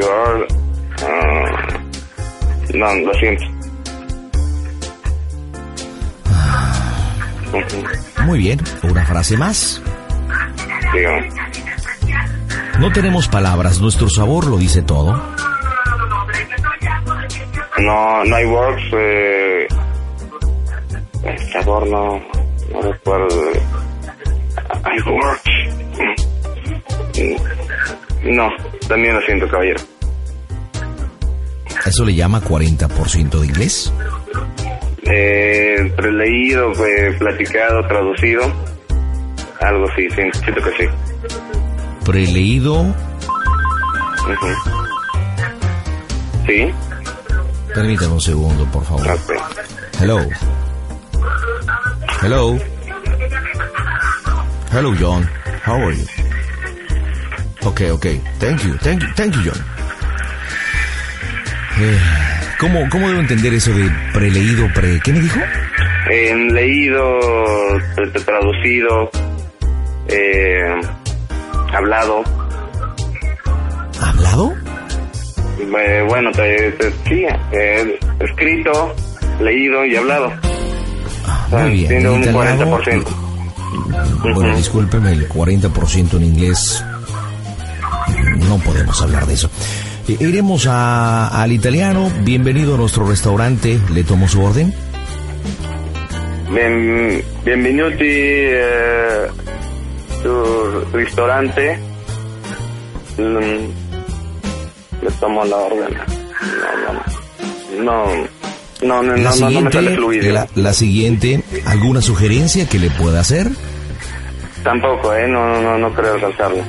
uh, 0.00 0.46
no, 2.74 2.94
lo 2.94 3.14
siento. 3.14 3.44
Muy 8.24 8.38
bien, 8.38 8.60
una 8.82 9.04
frase 9.04 9.36
más. 9.36 9.82
Dígame. 10.92 11.28
No 12.78 12.92
tenemos 12.92 13.28
palabras, 13.28 13.80
nuestro 13.80 14.08
sabor 14.08 14.46
lo 14.46 14.56
dice 14.56 14.82
todo. 14.82 15.20
No, 17.78 18.24
no 18.24 18.36
hay 18.36 18.44
works, 18.44 18.82
eh, 18.92 19.66
el 21.24 21.52
sabor 21.52 21.86
no, 21.88 22.20
no 22.72 22.82
recuerdo. 22.82 23.28
Mm, 27.16 28.34
No, 28.36 28.48
también 28.88 29.14
lo 29.14 29.20
siento, 29.22 29.48
caballero. 29.48 29.80
Eso 31.84 32.04
le 32.04 32.14
llama 32.14 32.40
40% 32.40 33.40
de 33.40 33.46
inglés. 33.46 33.92
Eh, 35.04 35.92
preleído, 35.96 36.72
eh, 36.86 37.12
platicado, 37.18 37.86
traducido. 37.88 38.42
Algo 39.60 39.88
así, 39.90 40.08
sí, 40.10 40.22
siento 40.44 40.62
que 40.62 40.70
sí. 40.78 40.88
Preleído. 42.04 42.94
Sí, 46.46 46.70
Permítame 47.74 48.12
un 48.12 48.20
segundo, 48.20 48.64
por 48.66 48.84
favor. 48.84 49.18
Hello. 50.00 50.18
Hello. 52.22 52.58
Hello, 54.72 54.94
John. 54.94 55.22
How 55.64 55.76
are 55.76 55.92
you? 55.92 56.06
Okay, 57.64 57.90
okay. 57.90 58.16
Thank 58.40 58.64
you, 58.64 58.74
thank 58.78 59.02
you, 59.02 59.08
thank 59.14 59.34
you, 59.36 59.42
John. 59.50 59.60
Eh, 61.78 61.98
¿cómo, 62.58 62.88
¿Cómo 62.90 63.08
debo 63.08 63.20
entender 63.20 63.52
eso 63.54 63.72
de 63.72 63.90
preleído, 64.12 64.66
pre... 64.74 65.00
¿Qué 65.04 65.12
me 65.12 65.20
dijo? 65.20 65.38
En 66.10 66.52
leído, 66.54 67.20
tra- 67.96 68.12
tra- 68.12 68.24
traducido, 68.24 69.10
eh, 70.08 70.80
hablado. 71.72 72.22
¿Hablado? 74.00 74.54
Eh, 75.60 76.04
bueno, 76.08 76.30
te, 76.32 76.72
te- 76.72 76.92
sí, 77.08 77.24
eh, 77.52 77.98
escrito, 78.20 78.94
leído 79.40 79.84
y 79.86 79.96
hablado. 79.96 80.32
Ah, 81.26 81.46
muy 81.50 81.70
bien. 81.70 81.88
tiene 81.88 82.04
En 82.04 82.10
un 82.10 82.20
italiano, 82.22 82.78
40%. 82.78 83.21
Bueno, 84.34 84.56
discúlpeme, 84.56 85.12
el 85.12 85.28
40% 85.28 86.16
en 86.16 86.24
inglés. 86.24 86.84
No 88.48 88.58
podemos 88.58 89.00
hablar 89.02 89.26
de 89.26 89.34
eso. 89.34 89.50
Eh, 90.08 90.16
Iremos 90.20 90.66
a- 90.66 91.28
al 91.42 91.52
italiano. 91.52 92.10
Bienvenido 92.20 92.74
a 92.74 92.78
nuestro 92.78 93.06
restaurante. 93.06 93.78
¿Le 93.92 94.04
tomo 94.04 94.28
su 94.28 94.42
orden? 94.42 94.74
Ben, 96.52 97.22
benvenuti 97.44 98.04
eh, 98.04 99.26
su 100.22 100.84
ristorante. 100.92 101.78
Mm, 103.16 105.02
le 105.04 105.10
tomo 105.18 105.44
la 105.44 105.56
orden. 105.56 105.94
No, 107.84 107.84
no, 107.84 108.06
no, 108.14 108.28
no, 108.82 109.02
no, 109.02 109.16
La 109.16 109.30
no, 109.30 109.36
no, 109.36 109.50
no 109.50 109.60
me 109.62 109.72
sale 109.72 109.88
siguiente, 109.90 109.94
fluido. 109.96 110.32
la, 110.32 110.48
la 110.54 110.72
siguiente, 110.72 111.42
¿alguna 111.66 112.00
sugerencia 112.02 112.68
que 112.68 112.78
le 112.78 112.90
pueda 112.90 113.20
hacer? 113.20 113.48
Tampoco, 114.64 115.12
eh, 115.14 115.26
no, 115.28 115.60
no, 115.60 115.78
no 115.78 115.92
creo 115.94 116.14
alcanzarlo. 116.14 116.62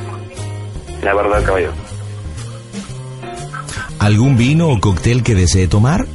La 1.03 1.13
verdad, 1.13 1.43
caballero. 1.43 1.73
¿Algún 3.99 4.35
vino 4.37 4.67
o 4.69 4.79
cóctel 4.79 5.23
que 5.23 5.35
desee 5.35 5.67
tomar? 5.67 6.05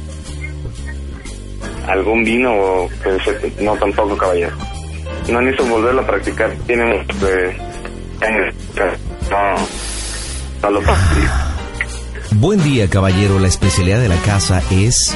¿Algún 1.87 2.23
vino 2.23 2.51
o 2.53 2.89
que 2.89 3.17
se- 3.23 3.63
No, 3.63 3.75
tampoco, 3.77 4.15
caballero. 4.17 4.51
No 5.29 5.41
necesito 5.41 5.69
volverlo 5.69 6.01
a 6.01 6.07
practicar. 6.07 6.51
Tiene 6.67 6.95
eh, 6.97 7.57
años. 8.21 8.55
No, 9.31 9.55
no 10.63 10.69
lo 10.71 10.81
practico. 10.81 11.31
Buen 12.33 12.63
día, 12.63 12.87
caballero. 12.89 13.39
La 13.39 13.47
especialidad 13.47 13.99
de 13.99 14.09
la 14.09 14.17
casa 14.17 14.61
es... 14.71 15.15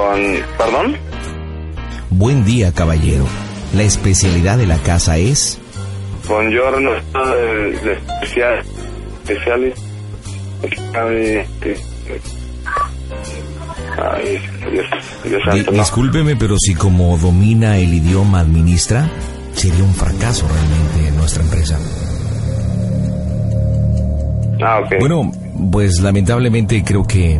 Bon, 0.00 0.18
¿Perdón? 0.56 0.96
Buen 2.08 2.44
día, 2.46 2.72
caballero. 2.72 3.26
La 3.74 3.82
especialidad 3.82 4.56
de 4.56 4.66
la 4.66 4.78
casa 4.78 5.18
es... 5.18 5.58
Buongiorno, 6.26 6.90
de 6.92 7.92
especial, 7.92 8.62
especiales. 9.24 9.74
Ay, 13.98 14.38
Dios, 14.72 14.86
Dios 15.24 15.42
Di- 15.44 15.50
santo, 15.58 15.70
no. 15.72 15.78
discúlpeme, 15.78 16.36
pero 16.36 16.56
si 16.58 16.74
como 16.74 17.18
domina 17.18 17.76
el 17.76 17.92
idioma 17.92 18.40
administra, 18.40 19.06
sería 19.54 19.84
un 19.84 19.94
fracaso 19.94 20.46
realmente 20.48 21.08
en 21.08 21.16
nuestra 21.18 21.42
empresa. 21.42 21.78
Ah, 24.62 24.80
ok. 24.80 24.94
Bueno, 24.98 25.30
pues 25.70 26.00
lamentablemente 26.00 26.82
creo 26.84 27.06
que 27.06 27.38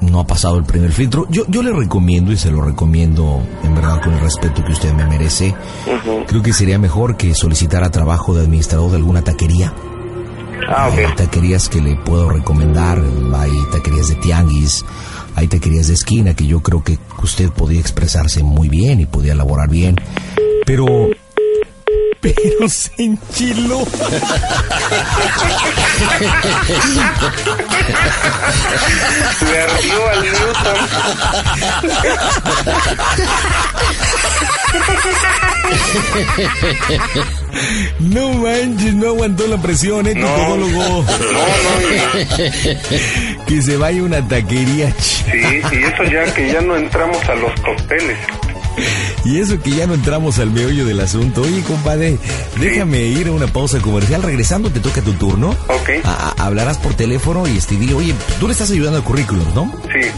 no 0.00 0.20
ha 0.20 0.26
pasado 0.26 0.56
el 0.56 0.64
primer 0.64 0.92
filtro. 0.92 1.26
Yo, 1.30 1.44
yo 1.48 1.62
le 1.62 1.72
recomiendo 1.72 2.32
y 2.32 2.36
se 2.36 2.50
lo 2.50 2.62
recomiendo 2.62 3.42
en 3.62 3.74
verdad 3.74 4.00
con 4.02 4.14
el 4.14 4.20
respeto 4.20 4.64
que 4.64 4.72
usted 4.72 4.92
me 4.94 5.06
merece. 5.06 5.54
Creo 6.26 6.42
que 6.42 6.52
sería 6.52 6.78
mejor 6.78 7.16
que 7.16 7.34
solicitara 7.34 7.90
trabajo 7.90 8.34
de 8.34 8.42
administrador 8.42 8.90
de 8.90 8.96
alguna 8.96 9.22
taquería. 9.22 9.72
Ah, 10.68 10.90
Hay 10.94 11.14
taquerías 11.16 11.68
que 11.68 11.80
le 11.80 11.96
puedo 11.96 12.28
recomendar, 12.28 13.02
hay 13.34 13.50
taquerías 13.72 14.08
de 14.08 14.14
tianguis, 14.16 14.84
hay 15.34 15.48
taquerías 15.48 15.88
de 15.88 15.94
esquina 15.94 16.34
que 16.34 16.46
yo 16.46 16.60
creo 16.60 16.84
que 16.84 16.98
usted 17.22 17.50
podría 17.50 17.80
expresarse 17.80 18.42
muy 18.42 18.68
bien 18.68 19.00
y 19.00 19.06
podría 19.06 19.32
elaborar 19.32 19.68
bien. 19.68 19.96
Pero... 20.66 20.86
Pero 22.20 22.68
se 22.68 22.90
enchiló. 22.98 23.86
Le 29.50 29.58
ardió 29.62 30.08
al 30.08 30.22
Newton. 30.22 30.76
No 38.00 38.32
manches, 38.34 38.94
no 38.94 39.08
aguantó 39.08 39.46
la 39.46 39.56
presión, 39.58 40.06
¿eh, 40.06 40.14
tu 40.14 40.20
No. 40.20 40.56
No, 40.56 40.66
no, 40.66 41.04
Que 43.46 43.62
se 43.62 43.76
vaya 43.76 44.02
una 44.02 44.26
taquería. 44.26 44.92
sí, 45.00 45.62
y 45.72 45.84
eso 45.84 46.04
ya 46.04 46.32
que 46.34 46.52
ya 46.52 46.60
no 46.60 46.76
entramos 46.76 47.18
a 47.28 47.34
los 47.34 47.52
cócteles. 47.60 48.18
Y 49.30 49.38
eso 49.38 49.60
que 49.60 49.70
ya 49.70 49.86
no 49.86 49.94
entramos 49.94 50.38
al 50.40 50.50
meollo 50.50 50.84
del 50.84 50.98
asunto. 50.98 51.42
Oye, 51.42 51.62
compadre, 51.62 52.18
déjame 52.60 53.02
ir 53.06 53.28
a 53.28 53.32
una 53.32 53.46
pausa 53.46 53.78
comercial. 53.78 54.22
Regresando, 54.24 54.70
te 54.70 54.80
toca 54.80 55.02
tu 55.02 55.12
turno. 55.12 55.50
Ok. 55.68 55.90
A- 56.04 56.34
a- 56.36 56.44
hablarás 56.46 56.78
por 56.78 56.94
teléfono 56.94 57.46
y 57.46 57.56
este, 57.56 57.76
dile, 57.76 57.94
oye, 57.94 58.12
tú 58.40 58.46
le 58.48 58.52
estás 58.52 58.70
ayudando 58.72 58.98
al 58.98 59.04
currículum, 59.04 59.44
¿no? 59.54 59.72
Sí, 59.92 60.08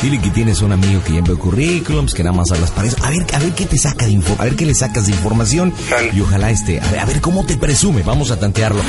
Dile 0.00 0.20
que 0.20 0.30
tienes 0.30 0.62
un 0.62 0.70
amigo 0.70 1.02
que 1.02 1.14
ya 1.14 1.18
envió 1.18 1.36
currículums, 1.36 2.14
que 2.14 2.22
nada 2.22 2.36
más 2.36 2.52
hablas 2.52 2.70
para 2.70 2.86
eso. 2.86 2.96
A 3.02 3.10
ver, 3.10 3.26
a 3.34 3.38
ver 3.40 3.52
qué 3.54 3.66
te 3.66 3.76
saca 3.76 4.06
de 4.06 4.12
info, 4.12 4.36
a 4.38 4.44
ver 4.44 4.54
qué 4.54 4.64
le 4.64 4.74
sacas 4.76 5.06
de 5.06 5.12
información. 5.12 5.74
Y 6.14 6.20
ojalá 6.20 6.52
este, 6.52 6.80
a 6.80 6.88
ver, 6.92 7.00
a 7.00 7.04
ver 7.04 7.20
cómo 7.20 7.44
te 7.44 7.56
presume. 7.56 8.02
Vamos 8.04 8.30
a 8.30 8.38
tantearlo. 8.38 8.80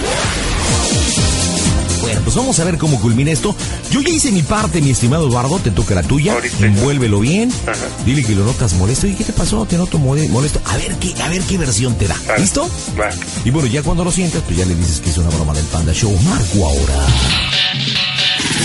Bueno, 2.01 2.21
pues 2.23 2.35
vamos 2.35 2.59
a 2.59 2.63
ver 2.63 2.77
cómo 2.77 2.99
culmina 3.01 3.31
esto. 3.31 3.55
Yo 3.91 4.01
ya 4.01 4.09
hice 4.09 4.31
mi 4.31 4.41
parte, 4.41 4.81
mi 4.81 4.91
estimado 4.91 5.27
Eduardo, 5.27 5.59
te 5.59 5.71
toca 5.71 5.95
la 5.95 6.03
tuya. 6.03 6.33
Ahorita. 6.33 6.65
Envuélvelo 6.65 7.19
bien. 7.19 7.51
Ajá. 7.67 7.75
Dile 8.05 8.23
que 8.23 8.33
lo 8.35 8.43
notas 8.45 8.73
molesto. 8.73 9.07
¿Y 9.07 9.13
qué 9.15 9.23
te 9.23 9.33
pasó? 9.33 9.65
Te 9.65 9.77
noto 9.77 9.97
mole- 9.99 10.27
molesto. 10.29 10.61
A 10.65 10.77
ver 10.77 10.95
qué, 10.95 11.13
a 11.21 11.27
ver 11.29 11.41
qué 11.43 11.57
versión 11.57 11.95
te 11.97 12.07
da. 12.07 12.15
Sale. 12.15 12.39
¿Listo? 12.39 12.69
va. 12.99 13.09
Y 13.43 13.51
bueno, 13.51 13.67
ya 13.67 13.83
cuando 13.83 14.03
lo 14.03 14.11
sientas, 14.11 14.41
pues 14.43 14.57
ya 14.57 14.65
le 14.65 14.75
dices 14.75 14.99
que 15.01 15.09
es 15.09 15.17
una 15.17 15.29
broma 15.29 15.53
del 15.53 15.65
Panda 15.65 15.93
Show. 15.93 16.11
Marco 16.23 16.65
ahora. 16.65 17.05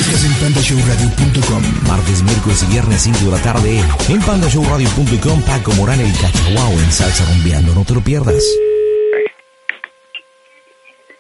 Estás 0.01 0.25
en 0.25 0.35
pandashowradio.com. 0.35 1.63
Martes, 1.89 2.23
miércoles 2.23 2.63
y 2.63 2.67
viernes 2.73 3.03
5 3.03 3.19
de 3.25 3.31
la 3.31 3.39
tarde 3.43 3.81
en 4.09 4.21
pandashowradio.com 4.23 5.43
Paco 5.43 5.73
Morán 5.75 6.01
el 6.01 6.13
Cachaguao 6.19 6.73
en 6.73 6.93
Salsa 6.93 7.25
Rumbeando. 7.27 7.75
No 7.75 7.85
te 7.85 7.95
lo 7.95 8.01
pierdas. 8.03 8.43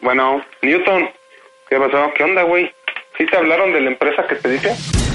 Bueno, 0.02 0.42
Newton, 0.62 1.02
¿qué 1.68 1.76
pasó? 1.78 2.10
¿Qué 2.16 2.24
onda, 2.24 2.42
güey? 2.42 2.70
¿Sí 3.18 3.26
te 3.26 3.36
hablaron 3.36 3.72
de 3.72 3.80
la 3.80 3.90
empresa 3.90 4.26
que 4.28 4.34
te 4.36 4.50
dije? 4.50 4.70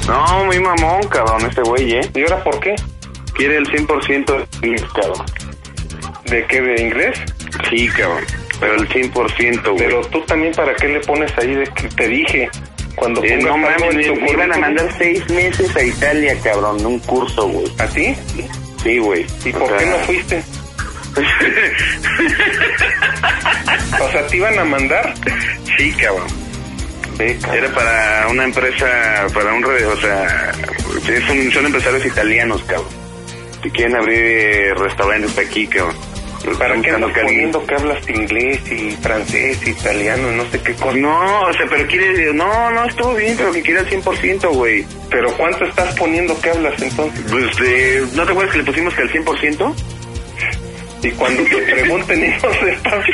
no, 0.07 0.45
muy 0.45 0.59
mamón, 0.59 1.01
cabrón, 1.09 1.45
este 1.47 1.61
güey, 1.61 1.93
¿eh? 1.95 2.01
¿Y 2.15 2.21
ahora 2.21 2.43
por 2.43 2.59
qué? 2.59 2.75
Quiere 3.35 3.57
el 3.57 3.67
100% 3.67 4.47
de 4.61 4.67
inglés, 4.67 4.85
cabrón. 4.93 5.25
¿De 6.25 6.45
qué? 6.45 6.61
¿De 6.61 6.81
inglés? 6.81 7.19
Sí, 7.69 7.87
cabrón. 7.89 8.23
Pero 8.59 8.73
el 8.75 8.87
100%, 8.89 9.63
güey. 9.63 9.77
Pero 9.77 10.01
tú 10.07 10.21
también, 10.21 10.53
¿para 10.53 10.73
qué 10.75 10.87
le 10.89 10.99
pones 11.01 11.31
ahí 11.37 11.55
de 11.55 11.65
que 11.67 11.87
te 11.89 12.07
dije? 12.07 12.49
Cuando 12.95 13.23
Eh, 13.23 13.37
no 13.37 13.57
mames, 13.57 13.95
me, 13.95 14.11
me 14.11 14.31
iban 14.31 14.51
a 14.53 14.57
mandar 14.57 14.89
seis 14.97 15.27
meses 15.29 15.73
a 15.75 15.83
Italia, 15.83 16.35
cabrón, 16.43 16.85
un 16.85 16.99
curso, 16.99 17.47
güey. 17.47 17.67
¿A 17.79 17.87
ti? 17.87 18.15
Sí, 18.83 18.97
güey. 18.97 19.25
¿Y 19.45 19.49
O 19.53 19.59
por 19.59 19.77
qué 19.77 19.85
no 19.85 19.97
fuiste? 19.99 20.43
O 24.01 24.11
sea, 24.11 24.25
¿te 24.27 24.37
iban 24.37 24.57
a 24.57 24.63
mandar? 24.65 25.13
sí, 25.77 25.91
cabrón. 25.93 26.27
Era 27.19 27.69
para 27.73 28.27
una 28.29 28.45
empresa, 28.45 29.27
para 29.33 29.53
un, 29.53 29.61
re- 29.63 29.85
o 29.85 29.97
sea, 29.97 30.51
es 31.09 31.29
un- 31.29 31.51
son 31.51 31.65
empresarios 31.65 32.05
italianos, 32.05 32.63
cabrón. 32.63 32.87
Que 33.61 33.69
quieren 33.71 33.95
abrir 33.97 34.19
eh, 34.19 34.73
restaurantes 34.75 35.37
aquí, 35.37 35.67
cabrón. 35.67 35.95
¿Para 36.57 36.81
qué 36.81 36.89
andas 36.91 37.11
poniendo 37.21 37.65
que 37.67 37.75
hablas 37.75 38.09
inglés 38.09 38.59
y 38.71 38.91
francés, 39.01 39.67
italiano, 39.67 40.31
no 40.31 40.45
sé 40.49 40.61
qué 40.61 40.73
cosa? 40.75 40.95
No, 40.97 41.41
o 41.41 41.53
sea, 41.53 41.65
pero 41.69 41.85
quiere, 41.87 42.33
no, 42.33 42.71
no, 42.71 42.85
estuvo 42.85 43.13
bien, 43.15 43.35
pero 43.37 43.51
que 43.51 43.61
quiere 43.61 43.81
el 43.81 43.89
100%, 43.89 44.49
güey. 44.53 44.85
¿Pero 45.11 45.31
cuánto 45.35 45.65
estás 45.65 45.93
poniendo 45.95 46.39
que 46.41 46.49
hablas 46.49 46.81
entonces? 46.81 47.21
Pues, 47.29 47.45
eh, 47.65 48.05
¿no 48.13 48.23
te 48.25 48.31
acuerdas 48.31 48.53
que 48.53 48.59
le 48.59 48.63
pusimos 48.63 48.93
que 48.95 49.01
el 49.01 49.11
100%? 49.11 49.75
Y 51.03 51.11
cuando 51.11 51.43
te 51.43 51.55
pregunten 51.73 52.19
sepas, 52.39 52.59
te 52.61 52.71
estás 52.71 53.05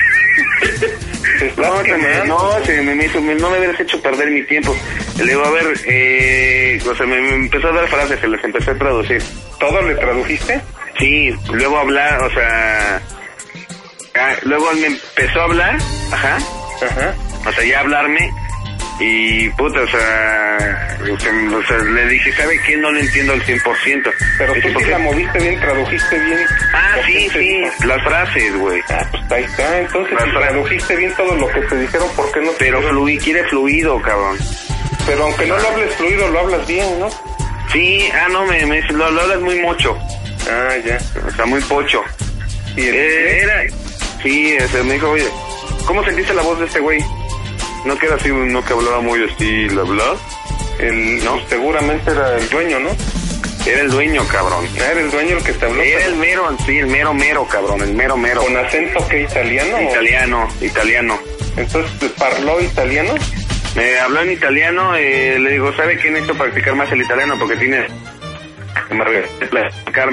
No, 1.57 1.83
se 1.83 1.97
me, 1.97 2.25
no, 2.25 2.65
se 2.65 2.81
me 2.81 3.05
hizo, 3.05 3.19
no 3.19 3.49
me 3.49 3.57
hubieras 3.57 3.79
hecho 3.79 4.01
perder 4.01 4.29
mi 4.31 4.43
tiempo. 4.43 4.75
Le 5.17 5.25
digo, 5.25 5.45
a 5.45 5.51
ver, 5.51 5.65
eh, 5.85 6.79
o 6.89 6.95
sea, 6.95 7.05
me, 7.05 7.19
me 7.21 7.33
empezó 7.35 7.69
a 7.69 7.73
dar 7.73 7.87
frases, 7.87 8.19
se 8.19 8.27
les 8.27 8.43
empecé 8.43 8.71
a 8.71 8.77
traducir. 8.77 9.21
¿Todo 9.59 9.81
le 9.81 9.95
tradujiste? 9.95 10.61
Sí, 10.99 11.33
luego 11.51 11.77
hablar, 11.79 12.21
o 12.23 12.29
sea, 12.31 13.01
ah, 14.15 14.33
luego 14.43 14.71
me 14.73 14.87
empezó 14.87 15.41
a 15.41 15.43
hablar, 15.43 15.77
ajá, 16.11 16.37
Ajá. 16.81 17.15
o 17.47 17.51
sea, 17.51 17.63
ya 17.65 17.79
hablarme, 17.81 18.31
y 18.99 19.49
puta, 19.51 19.81
o 19.81 19.87
sea, 19.87 20.97
o 21.11 21.19
le 21.83 22.07
dije, 22.07 22.31
¿sabe 22.33 22.59
qué? 22.65 22.77
No 22.77 22.91
le 22.91 23.01
entiendo 23.01 23.33
al 23.33 23.41
100%. 23.43 24.11
Pero 24.37 24.53
tú 24.53 24.61
"¿Por 24.61 24.81
sí 24.81 24.85
qué?". 24.85 24.91
la 24.91 24.99
moviste 24.99 25.39
bien, 25.39 25.59
tradujiste 25.59 26.19
bien. 26.19 26.39
Ah, 26.73 26.95
sí, 27.05 27.29
sí, 27.33 27.39
dijo. 27.39 27.85
las 27.85 28.03
frases, 28.03 28.55
güey. 28.57 28.81
Ah, 28.89 29.05
pues 29.11 29.31
ahí 29.31 29.43
está. 29.43 29.79
Entonces, 29.81 30.13
Las 30.13 30.23
si 30.23 30.29
frases. 30.31 30.49
tradujiste 30.49 30.95
bien 30.95 31.13
todo 31.15 31.35
lo 31.35 31.47
que 31.49 31.61
te 31.61 31.77
dijeron, 31.79 32.07
¿por 32.15 32.31
qué 32.31 32.39
no 32.41 32.51
te 32.51 32.65
Pero 32.65 32.81
fluí, 32.81 33.17
quiere 33.17 33.43
fluido, 33.49 34.01
cabrón. 34.01 34.37
Pero 35.05 35.23
aunque 35.25 35.45
no 35.45 35.57
lo 35.57 35.67
hables 35.69 35.93
fluido, 35.95 36.27
lo 36.29 36.39
hablas 36.39 36.65
bien, 36.67 36.99
¿no? 36.99 37.09
Sí, 37.71 38.09
ah, 38.13 38.27
no, 38.31 38.45
me, 38.45 38.65
me 38.65 38.81
lo, 38.93 39.11
lo 39.11 39.21
hablas 39.21 39.39
muy 39.41 39.59
mocho, 39.59 39.97
Ah, 40.49 40.75
ya. 40.85 40.97
o 41.27 41.31
sea, 41.31 41.45
muy 41.45 41.59
pocho. 41.61 42.01
¿Y 42.77 42.87
el 42.87 42.95
Eh, 42.95 43.39
era, 43.43 43.61
sí, 44.23 44.57
o 44.57 44.67
sea, 44.69 44.83
me 44.83 44.93
dijo, 44.93 45.09
oye, 45.09 45.27
¿cómo 45.85 46.03
sentiste 46.05 46.33
la 46.33 46.41
voz 46.43 46.59
de 46.59 46.65
este 46.65 46.79
güey? 46.79 47.03
No 47.85 47.97
que 47.97 48.07
era 48.07 48.15
así, 48.15 48.29
no 48.29 48.63
que 48.63 48.73
hablaba 48.73 48.99
muy 49.01 49.23
así, 49.31 49.69
la 49.69 49.83
bla. 49.83 50.15
El, 50.79 51.23
No. 51.23 51.33
pues, 51.35 51.45
seguramente 51.49 52.11
era 52.11 52.35
el 52.37 52.49
dueño, 52.49 52.79
¿no? 52.79 52.89
Era 53.65 53.81
el 53.81 53.89
dueño, 53.89 54.27
cabrón. 54.27 54.65
Ah, 54.79 54.91
Era 54.91 55.01
el 55.01 55.11
dueño 55.11 55.37
el 55.37 55.43
que 55.43 55.53
te 55.53 55.65
habló. 55.65 55.81
Era 55.81 56.05
el 56.05 56.15
mero, 56.17 56.55
sí, 56.65 56.77
el 56.79 56.87
mero 56.87 57.13
mero, 57.13 57.47
cabrón, 57.47 57.81
el 57.81 57.93
mero 57.95 58.15
mero. 58.17 58.41
¿Con 58.43 58.55
acento 58.57 59.07
que 59.07 59.21
italiano? 59.21 59.77
o- 59.77 59.81
Italiano, 59.81 60.47
italiano. 60.61 61.19
Entonces, 61.57 62.11
¿parló 62.19 62.59
italiano? 62.61 63.13
Me 63.75 63.99
habló 63.99 64.21
en 64.21 64.31
italiano, 64.31 64.95
eh, 64.95 65.37
le 65.39 65.51
digo, 65.51 65.73
¿sabe 65.73 65.97
qué 65.97 66.09
necesito 66.11 66.35
practicar 66.37 66.75
más 66.75 66.91
el 66.91 67.01
italiano? 67.01 67.35
Porque 67.39 67.55
tiene 67.57 67.85
me 68.91 69.03
re- 69.03 69.27
platicar 69.49 70.09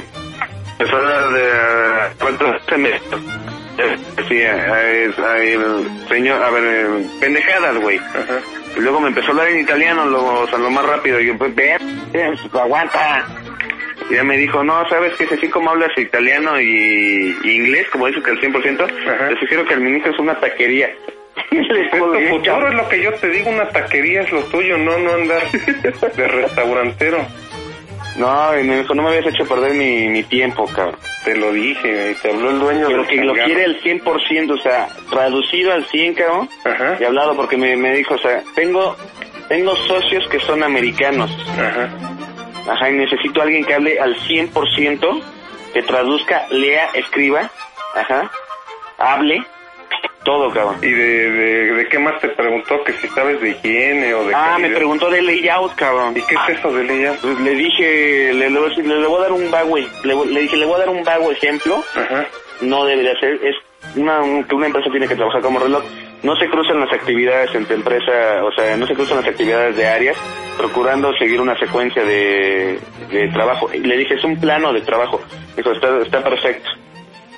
empezó 0.78 0.96
a 0.96 0.98
hablar 1.00 1.30
de 1.32 1.42
cuántos 2.18 2.62
semestres. 2.68 3.20
Eh, 3.78 3.96
eh, 4.30 5.04
el 5.04 6.08
señor, 6.08 6.42
a 6.42 6.50
ver, 6.50 6.62
eh, 6.64 7.06
pendejadas, 7.20 7.76
güey. 7.78 8.00
Y 8.76 8.80
luego 8.80 9.00
me 9.00 9.08
empezó 9.08 9.28
a 9.28 9.30
hablar 9.30 9.48
en 9.48 9.60
italiano, 9.60 10.06
lo, 10.06 10.42
o 10.42 10.46
sea, 10.48 10.58
lo 10.58 10.70
más 10.70 10.84
rápido. 10.84 11.20
Y 11.20 11.26
yo, 11.26 11.38
pues, 11.38 11.54
ven, 11.54 11.78
aguanta. 12.52 13.26
Y 14.10 14.14
ya 14.14 14.24
me 14.24 14.36
dijo, 14.36 14.62
no, 14.62 14.88
¿sabes 14.88 15.14
qué? 15.16 15.26
Si 15.26 15.34
así 15.34 15.48
como 15.48 15.70
hablas 15.70 15.96
italiano 15.96 16.60
y, 16.60 17.36
y 17.44 17.50
inglés, 17.50 17.86
como 17.90 18.06
dices 18.06 18.22
que 18.22 18.30
al 18.30 18.40
100%, 18.40 19.28
te 19.28 19.40
sugiero 19.40 19.64
que 19.64 19.74
administres 19.74 20.18
una 20.18 20.38
taquería. 20.38 20.90
Le 21.50 21.82
Esto 21.82 21.98
colgué, 21.98 22.28
futuro 22.28 22.68
es 22.68 22.74
lo 22.74 22.88
que 22.88 23.02
yo 23.02 23.12
te 23.14 23.28
digo, 23.28 23.50
una 23.50 23.68
taquería 23.68 24.22
es 24.22 24.32
lo 24.32 24.42
tuyo, 24.44 24.76
no, 24.76 24.98
no 24.98 25.12
andar 25.12 25.42
de 26.16 26.28
restaurantero. 26.28 27.26
No, 28.16 28.52
dijo, 28.52 28.94
no 28.94 29.02
me 29.02 29.08
habías 29.08 29.34
hecho 29.34 29.46
perder 29.46 29.74
mi, 29.74 30.08
mi 30.08 30.22
tiempo, 30.22 30.66
cabrón. 30.66 30.98
Te 31.24 31.34
lo 31.36 31.52
dije, 31.52 32.14
te 32.20 32.30
habló 32.30 32.50
el 32.50 32.58
dueño 32.58 32.86
Pero 32.88 33.06
que 33.06 33.16
lo 33.16 33.32
quiere 33.32 33.64
al 33.64 33.80
100%, 33.80 34.50
o 34.50 34.58
sea, 34.58 34.88
traducido 35.10 35.72
al 35.72 35.84
100, 35.86 36.14
cabrón. 36.14 36.48
Ajá. 36.64 36.98
Y 37.00 37.04
hablado 37.04 37.34
porque 37.34 37.56
me, 37.56 37.76
me 37.76 37.94
dijo, 37.94 38.14
o 38.14 38.18
sea, 38.18 38.42
tengo 38.54 38.96
tengo 39.48 39.76
socios 39.76 40.26
que 40.28 40.40
son 40.40 40.62
americanos. 40.62 41.30
Ajá. 41.58 41.90
Ajá, 42.70 42.90
y 42.90 42.94
necesito 42.94 43.40
a 43.40 43.44
alguien 43.44 43.64
que 43.64 43.74
hable 43.74 44.00
al 44.00 44.16
100%, 44.16 45.22
que 45.74 45.82
traduzca, 45.82 46.46
lea, 46.50 46.88
escriba, 46.94 47.50
ajá, 47.94 48.30
hable, 48.98 49.44
todo, 50.24 50.50
cabrón. 50.52 50.76
¿Y 50.82 50.90
de, 50.90 51.30
de, 51.30 51.72
de 51.74 51.88
qué 51.88 51.98
más 51.98 52.20
te 52.20 52.28
preguntó? 52.28 52.82
¿Que 52.84 52.92
si 52.94 53.08
sabes 53.08 53.40
de 53.40 53.50
higiene 53.50 54.14
o 54.14 54.24
de 54.24 54.34
Ah, 54.34 54.52
me 54.56 54.62
calidad? 54.62 54.78
preguntó 54.78 55.10
de 55.10 55.22
layout, 55.22 55.74
cabrón. 55.74 56.14
¿Y 56.16 56.22
qué 56.22 56.34
es 56.34 56.58
eso 56.58 56.72
de 56.72 56.82
ella? 57.00 57.14
Pues 57.20 57.38
le 57.40 57.50
dije, 57.54 58.32
le, 58.34 58.50
le, 58.50 58.58
voy 58.58 58.66
a 58.66 58.68
decir, 58.70 58.86
le- 58.86 59.00
le 59.00 59.06
voy 59.06 59.18
a 59.18 59.22
dar 59.22 59.32
un 59.32 59.50
vago, 59.50 59.76
le, 59.76 60.14
le 60.26 60.40
dije, 60.42 60.56
le 60.56 60.66
voy 60.66 60.74
a 60.76 60.78
dar 60.78 60.88
un 60.90 61.02
vago 61.04 61.30
ejemplo, 61.32 61.82
Ajá. 61.94 62.26
no 62.60 62.84
debería 62.84 63.18
ser, 63.18 63.38
es 63.42 63.56
una, 63.96 64.20
una 64.20 64.66
empresa 64.66 64.90
tiene 64.90 65.08
que 65.08 65.16
trabajar 65.16 65.40
como 65.42 65.58
reloj. 65.58 65.82
No 66.22 66.36
se 66.36 66.48
cruzan 66.48 66.78
las 66.78 66.92
actividades 66.92 67.52
entre 67.54 67.74
empresa, 67.74 68.44
o 68.44 68.52
sea, 68.52 68.76
no 68.76 68.86
se 68.86 68.94
cruzan 68.94 69.16
las 69.18 69.26
actividades 69.26 69.76
de 69.76 69.88
áreas, 69.88 70.16
procurando 70.56 71.12
seguir 71.16 71.40
una 71.40 71.58
secuencia 71.58 72.04
de, 72.04 72.78
de 73.10 73.28
trabajo. 73.32 73.68
Y 73.74 73.78
le 73.80 73.96
dije, 73.96 74.14
es 74.14 74.22
un 74.22 74.38
plano 74.40 74.72
de 74.72 74.82
trabajo. 74.82 75.20
Dijo, 75.56 75.72
está, 75.72 75.98
está 76.00 76.22
perfecto. 76.22 76.70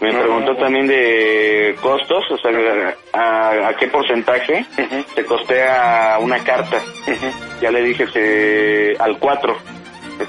Me 0.01 0.13
preguntó 0.13 0.57
también 0.57 0.87
de 0.87 1.75
costos, 1.81 2.25
o 2.31 2.37
sea, 2.39 2.51
a, 3.13 3.69
a 3.69 3.77
qué 3.77 3.87
porcentaje 3.89 4.65
Ujú. 4.79 5.05
se 5.15 5.25
costea 5.25 6.19
una 6.21 6.39
carta. 6.45 6.77
Ujú. 7.07 7.27
Ya 7.61 7.71
le 7.71 7.83
dije 7.83 8.05
que 8.13 8.97
al 8.99 9.19
4. 9.19 9.57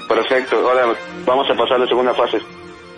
Perfecto. 0.08 0.56
Ahora 0.68 0.94
vamos 1.26 1.48
a 1.50 1.54
pasar 1.54 1.76
a 1.76 1.80
la 1.80 1.86
segunda 1.86 2.14
fase. 2.14 2.38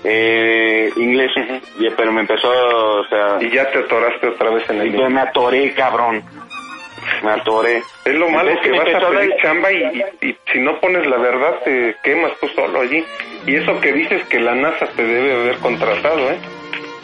Eh, 0.04 0.90
inglés. 0.96 1.30
Ujú. 1.36 1.82
Ya, 1.82 1.90
pero 1.96 2.12
me 2.12 2.20
empezó, 2.20 2.48
o 2.48 3.04
sea, 3.08 3.38
Y 3.40 3.50
ya 3.50 3.68
te 3.70 3.78
atoraste 3.80 4.28
otra 4.28 4.50
vez 4.50 4.68
en 4.70 4.80
el... 4.80 4.94
y 4.94 4.98
me 5.08 5.20
atoré, 5.20 5.72
cabrón. 5.74 6.22
Me 7.22 7.30
atoré. 7.30 7.82
Es 8.04 8.14
lo 8.14 8.28
malo 8.28 8.50
que 8.60 8.70
me 8.70 8.78
vas 8.78 8.94
a 9.02 9.08
pedir 9.10 9.30
dar- 9.30 9.38
chamba 9.42 9.72
y, 9.72 9.82
y- 10.20 10.28
y 10.28 10.36
si 10.52 10.58
no 10.60 10.78
pones 10.80 11.06
la 11.06 11.16
verdad 11.16 11.54
te 11.64 11.96
quemas 12.04 12.32
tú 12.40 12.48
solo 12.48 12.80
allí. 12.82 13.04
Y 13.46 13.56
eso 13.56 13.80
que 13.80 13.92
dices 13.92 14.22
que 14.28 14.38
la 14.40 14.54
NASA 14.54 14.86
te 14.94 15.04
debe 15.04 15.32
haber 15.34 15.56
contratado, 15.58 16.18
¿eh? 16.30 16.38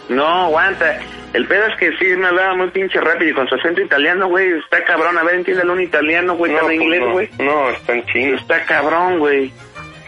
No, 0.08 0.46
aguanta. 0.46 0.98
El 1.32 1.46
pedo 1.46 1.66
es 1.66 1.76
que 1.78 1.90
sí 1.98 2.06
me 2.16 2.28
hablaba 2.28 2.54
muy 2.54 2.68
pinche 2.70 3.00
rápido 3.00 3.30
y 3.30 3.34
con 3.34 3.48
su 3.48 3.54
acento 3.56 3.80
italiano, 3.80 4.28
güey. 4.28 4.52
Está 4.58 4.84
cabrón. 4.84 5.18
A 5.18 5.22
ver, 5.24 5.36
entiéndelo 5.36 5.72
un 5.72 5.80
italiano, 5.80 6.34
güey. 6.36 6.52
no, 6.52 6.60
pues 6.60 6.74
inglés, 6.80 7.00
no. 7.00 7.12
güey. 7.12 7.28
No, 7.38 7.70
están 7.70 8.04
chinos. 8.06 8.40
Está 8.40 8.64
cabrón, 8.64 9.18
güey. 9.18 9.50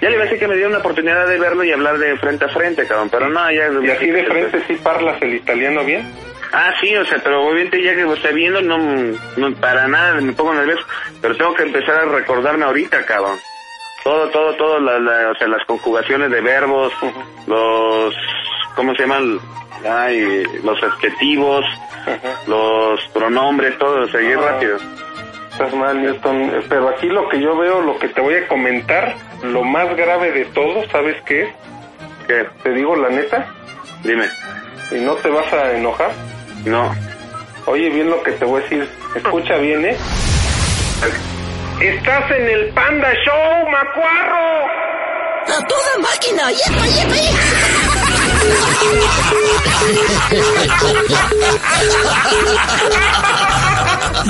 Ya 0.01 0.09
le 0.11 0.15
iba 0.17 0.23
a 0.23 0.27
decir 0.27 0.39
que 0.39 0.47
me 0.49 0.57
dio 0.57 0.69
una 0.69 0.79
oportunidad 0.79 1.27
de 1.27 1.39
verlo 1.39 1.65
y 1.65 1.73
hablar 1.73 1.99
de 1.99 2.17
frente 2.19 2.45
a 2.45 2.49
frente, 2.49 2.87
cabrón. 2.87 3.09
Pero 3.11 3.29
no, 3.31 3.51
ya... 3.51 3.69
¿Y 3.83 3.91
así 3.91 4.07
de 4.11 4.25
frente 4.25 4.63
sí 4.69 4.75
parlas 4.75 5.21
el 5.23 5.35
italiano 5.35 5.83
bien? 5.85 6.07
Ah, 6.53 6.73
sí, 6.81 6.95
o 6.95 7.05
sea, 7.07 7.19
pero 7.25 7.43
obviamente 7.43 7.83
ya 7.83 7.95
que 7.95 8.03
lo 8.03 8.15
esté 8.15 8.33
viendo, 8.33 8.61
no, 8.63 8.79
no 9.37 9.55
para 9.57 9.89
nada 9.89 10.21
me 10.21 10.33
pongo 10.33 10.55
nervioso. 10.55 10.87
Pero 11.21 11.37
tengo 11.37 11.55
que 11.55 11.63
empezar 11.65 11.97
a 11.99 12.05
recordarme 12.05 12.67
ahorita, 12.67 13.05
cabrón. 13.07 13.39
Todo, 14.05 14.29
todo, 14.29 14.55
todo, 14.55 14.79
la, 14.81 14.99
la- 15.01 15.31
o 15.31 15.35
sea, 15.35 15.49
las 15.49 15.65
conjugaciones 15.67 16.31
de 16.31 16.41
verbos, 16.41 16.93
los, 17.49 18.15
¿cómo 18.77 18.95
se 18.95 19.03
llaman? 19.03 19.41
Ay, 19.85 20.45
los 20.63 20.83
adjetivos, 20.83 21.65
Ajá. 22.03 22.41
los 22.47 23.01
pronombres, 23.13 23.77
todo, 23.79 24.07
seguir 24.09 24.39
Ah. 24.39 24.53
rápido. 24.53 24.77
Estás 25.53 25.73
mal, 25.75 26.03
Newton. 26.03 26.53
Pero 26.69 26.89
aquí 26.91 27.07
lo 27.07 27.29
que 27.29 27.41
yo 27.41 27.57
veo, 27.57 27.81
lo 27.81 27.99
que 27.99 28.09
te 28.09 28.21
voy 28.21 28.35
a 28.35 28.47
comentar, 28.49 29.15
lo 29.43 29.63
más 29.65 29.95
grave 29.97 30.31
de 30.33 30.45
todo, 30.47 30.85
¿sabes 30.91 31.17
qué 31.25 31.43
es? 31.45 31.49
¿Qué? 32.27 32.47
Te 32.63 32.71
digo 32.73 32.95
la 32.97 33.09
neta, 33.09 33.47
Dime. 34.03 34.27
y 34.91 34.97
no 34.97 35.15
te 35.15 35.31
vas 35.31 35.51
a 35.53 35.73
enojar. 35.73 36.11
No. 36.65 36.95
Oye 37.67 37.89
bien 37.91 38.11
lo 38.11 38.23
que 38.23 38.33
te 38.33 38.45
voy 38.45 38.61
a 38.61 38.65
decir. 38.65 38.89
Escucha 39.15 39.57
bien, 39.57 39.85
¿eh? 39.87 39.97
Estás 41.81 42.31
en 42.31 42.49
el 42.49 42.69
Panda 42.75 43.13
Show, 43.25 43.71
macuarro. 43.71 44.67
¡A 45.47 45.67
toda 45.69 45.99
máquina! 46.11 46.51
¡Yepa, 46.51 46.87
yepa, 46.87 47.15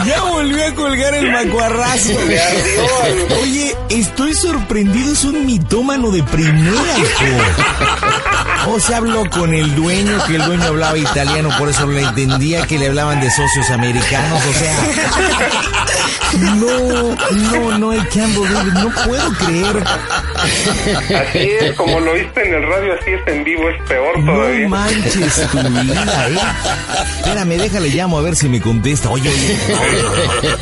Ya 0.05 0.23
volvió 0.23 0.67
a 0.67 0.75
colgar 0.75 1.15
el 1.15 1.33
macuarrazo. 1.33 2.13
Oye, 3.43 3.75
estoy 3.89 4.35
sorprendido, 4.35 5.13
es 5.13 5.25
un 5.25 5.47
mitómano 5.47 6.11
de 6.11 6.23
primera, 6.23 6.97
se 8.81 8.95
habló 8.95 9.29
con 9.31 9.55
el 9.55 9.75
dueño, 9.75 10.19
que 10.27 10.37
el 10.37 10.45
dueño 10.45 10.65
hablaba 10.65 10.99
italiano, 10.99 11.51
por 11.59 11.69
eso 11.69 11.87
le 11.87 12.03
entendía 12.03 12.67
que 12.67 12.79
le 12.79 12.89
hablaban 12.89 13.21
de 13.21 13.31
socios 13.31 13.71
americanos, 13.71 14.43
o 14.45 14.53
sea. 14.53 14.77
No, 16.37 17.15
no, 17.33 17.79
no, 17.79 17.89
believe 17.89 18.69
it, 18.69 18.75
no 18.75 18.91
puedo 19.07 19.33
creer. 19.35 19.85
Así 21.17 21.39
es, 21.61 21.75
como 21.77 21.99
lo 22.01 22.13
oíste 22.13 22.47
en 22.47 22.55
el 22.55 22.63
radio, 22.69 22.93
así 23.01 23.11
es 23.13 23.21
en 23.27 23.45
vivo, 23.45 23.71
es 23.71 23.83
peor 23.89 24.19
No 24.19 24.33
todavía. 24.35 24.69
manches 24.69 25.49
tu 25.51 25.59
vida, 25.59 26.29
¿eh? 26.29 26.39
Espérame, 27.19 27.57
déjale 27.57 27.89
llamo 27.89 28.19
a 28.19 28.23
ver 28.23 28.37
si 28.37 28.49
me 28.49 28.61
contesta. 28.61 29.09
Oye, 29.09 29.29
oye. 29.31 29.59
Oye, 30.43 30.57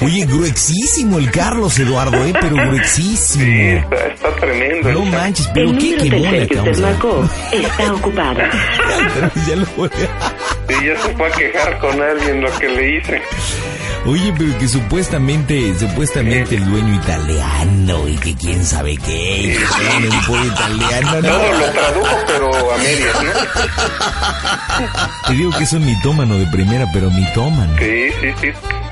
gruexísimo 0.26 1.18
el 1.18 1.30
Carlos 1.30 1.78
Eduardo, 1.78 2.24
¿eh? 2.24 2.32
Pero 2.40 2.56
Sí, 2.56 2.62
gruexísimo. 2.62 3.78
está, 3.78 4.06
está 4.06 4.36
tremendo. 4.36 4.92
No 4.92 5.02
el 5.04 5.10
manches, 5.10 5.48
pero 5.54 5.70
El 5.70 5.78
qué 5.78 5.96
quemón 5.96 6.30
que 6.46 6.56
usted 6.58 6.78
marcó 6.78 7.28
está 7.52 7.92
ocupado. 7.94 8.40
Pero 9.14 9.30
ya 9.48 9.56
lo 9.56 9.66
voy 9.76 9.88
a- 9.88 10.70
Sí, 10.72 10.74
ya 10.86 10.96
se 11.02 11.14
fue 11.16 11.26
a 11.26 11.30
quejar 11.32 11.78
con 11.80 12.00
alguien 12.00 12.40
lo 12.42 12.58
que 12.58 12.68
le 12.68 12.96
hice. 12.98 13.22
Oye, 14.06 14.32
pero 14.38 14.56
que 14.58 14.66
supuestamente, 14.66 15.74
supuestamente 15.78 16.54
el 16.54 16.64
dueño 16.64 16.94
italiano 16.94 18.08
y 18.08 18.16
que 18.16 18.34
quién 18.34 18.64
sabe 18.64 18.96
qué, 18.96 19.40
y 19.42 19.48
que 19.48 19.58
tiene 19.90 20.08
un 20.08 20.24
pollo 20.24 20.44
italiano, 20.46 21.10
Todo 21.20 21.52
no. 21.52 21.58
lo 21.58 21.70
tradujo, 21.70 22.16
pero 22.26 22.72
a 22.72 22.78
medias, 22.78 23.16
¿no? 23.22 23.30
Te 25.26 25.32
digo 25.34 25.50
que 25.50 25.64
es 25.64 25.72
un 25.74 25.84
mitómano 25.84 26.38
de 26.38 26.46
primera, 26.46 26.86
pero 26.94 27.10
mitómano. 27.10 27.76
Sí, 27.78 28.08
sí, 28.22 28.28
sí. 28.40 28.48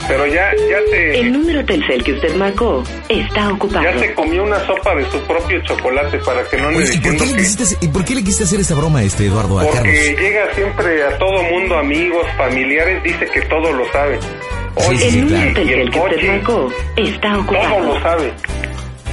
Pero 0.08 0.26
ya, 0.26 0.50
ya 0.70 0.78
El 0.78 1.24
se, 1.24 1.30
número 1.30 1.64
telcel 1.66 2.02
que 2.02 2.12
usted 2.14 2.34
marcó 2.36 2.82
está 3.10 3.50
ocupado. 3.52 3.82
ya 3.84 3.98
se 3.98 4.14
comió 4.14 4.42
una 4.42 4.58
sopa 4.66 4.94
de 4.94 5.04
su 5.10 5.18
propio 5.26 5.60
chocolate 5.64 6.18
para 6.20 6.42
que 6.44 6.56
no 6.56 6.68
ande 6.68 6.78
Oye, 6.82 6.94
¿y 6.94 6.98
por, 6.98 7.16
qué 7.16 7.26
le 7.26 7.32
que... 7.32 7.38
quisiste, 7.38 7.76
¿y 7.84 7.88
por 7.88 8.04
qué 8.06 8.14
le 8.14 8.20
quisiste 8.22 8.44
hacer 8.44 8.60
esta 8.60 8.74
broma 8.74 9.00
a 9.00 9.02
este 9.02 9.26
Eduardo, 9.26 9.58
a 9.60 9.64
Carlos? 9.70 9.82
Porque 9.82 10.16
llega 10.22 10.54
siempre 10.54 11.02
a 11.04 11.18
todo 11.18 11.42
mundo, 11.44 11.76
amigos, 11.78 12.26
familiares, 12.38 13.02
dice 13.04 13.26
que 13.26 13.42
todo 13.42 13.70
lo 13.72 13.84
sabe. 13.92 14.18
Sí, 14.20 14.86
Oye, 14.88 14.98
sí, 14.98 15.10
sí, 15.10 15.18
El 15.18 15.24
número 15.26 15.52
claro. 15.52 15.54
telcel 15.54 15.80
el 15.80 15.90
que 15.90 15.98
usted 16.00 16.26
marcó 16.28 16.72
está 16.96 17.28
todo 17.32 17.40
ocupado. 17.42 17.80
lo 17.94 18.00
sabe. 18.00 18.32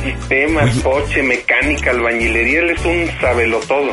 Sistemas, 0.04 0.72
Oye. 0.72 0.82
coche, 0.84 1.24
mecánica, 1.24 1.92
albañilería, 1.92 2.60
él 2.60 2.70
es 2.72 2.86
un 2.86 3.10
sabelotodo. 3.20 3.90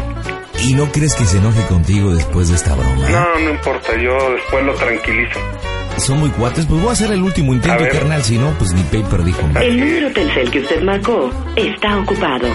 ¿Y 0.60 0.74
no 0.74 0.90
crees 0.92 1.14
que 1.14 1.24
se 1.24 1.38
enoje 1.38 1.60
contigo 1.66 2.14
después 2.14 2.48
de 2.50 2.54
esta 2.56 2.74
broma? 2.74 3.08
No, 3.08 3.38
no 3.40 3.50
importa, 3.50 3.96
yo 3.96 4.32
después 4.34 4.64
lo 4.64 4.74
tranquilizo. 4.74 5.40
Son 5.98 6.18
muy 6.18 6.30
cuates, 6.30 6.66
pues 6.66 6.80
voy 6.80 6.90
a 6.90 6.92
hacer 6.92 7.12
el 7.12 7.22
último 7.22 7.52
intento, 7.54 7.84
carnal, 7.92 8.22
si 8.24 8.36
no, 8.38 8.50
pues 8.58 8.72
ni 8.72 8.82
paper 8.82 9.22
dijo. 9.24 9.40
El 9.60 9.78
número 9.78 10.10
telcel 10.12 10.50
que 10.50 10.60
usted 10.60 10.82
marcó 10.82 11.30
está 11.54 11.98
ocupado. 11.98 12.48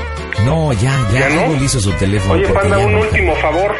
No, 0.45 0.73
ya, 0.73 0.93
ya, 1.13 1.19
¿Ya 1.19 1.30
no? 1.30 1.41
algo 1.41 1.56
le 1.56 1.65
hizo 1.65 1.80
su 1.80 1.91
teléfono. 1.93 2.34
Oye, 2.34 2.47
Panda, 2.50 2.78
un 2.80 2.91
no- 2.93 3.00
último 3.02 3.34
favor. 3.38 3.76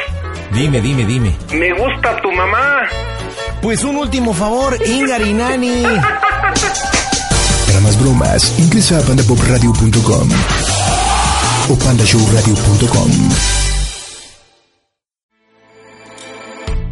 Dime, 0.54 0.80
dime, 0.80 1.06
dime. 1.06 1.36
Me 1.54 1.74
gusta 1.74 2.22
tu 2.22 2.32
mamá. 2.32 2.84
Pues 3.62 3.84
un 3.84 3.98
último 3.98 4.34
favor, 4.34 4.78
Ingarinani. 4.86 5.84
Para 7.68 7.80
más 7.82 8.00
bromas, 8.02 8.54
ingresa 8.58 9.00
a 9.00 9.02
pandapopradio.com 9.02 10.30
o 11.70 11.76
pandashowradio.com. 11.78 13.67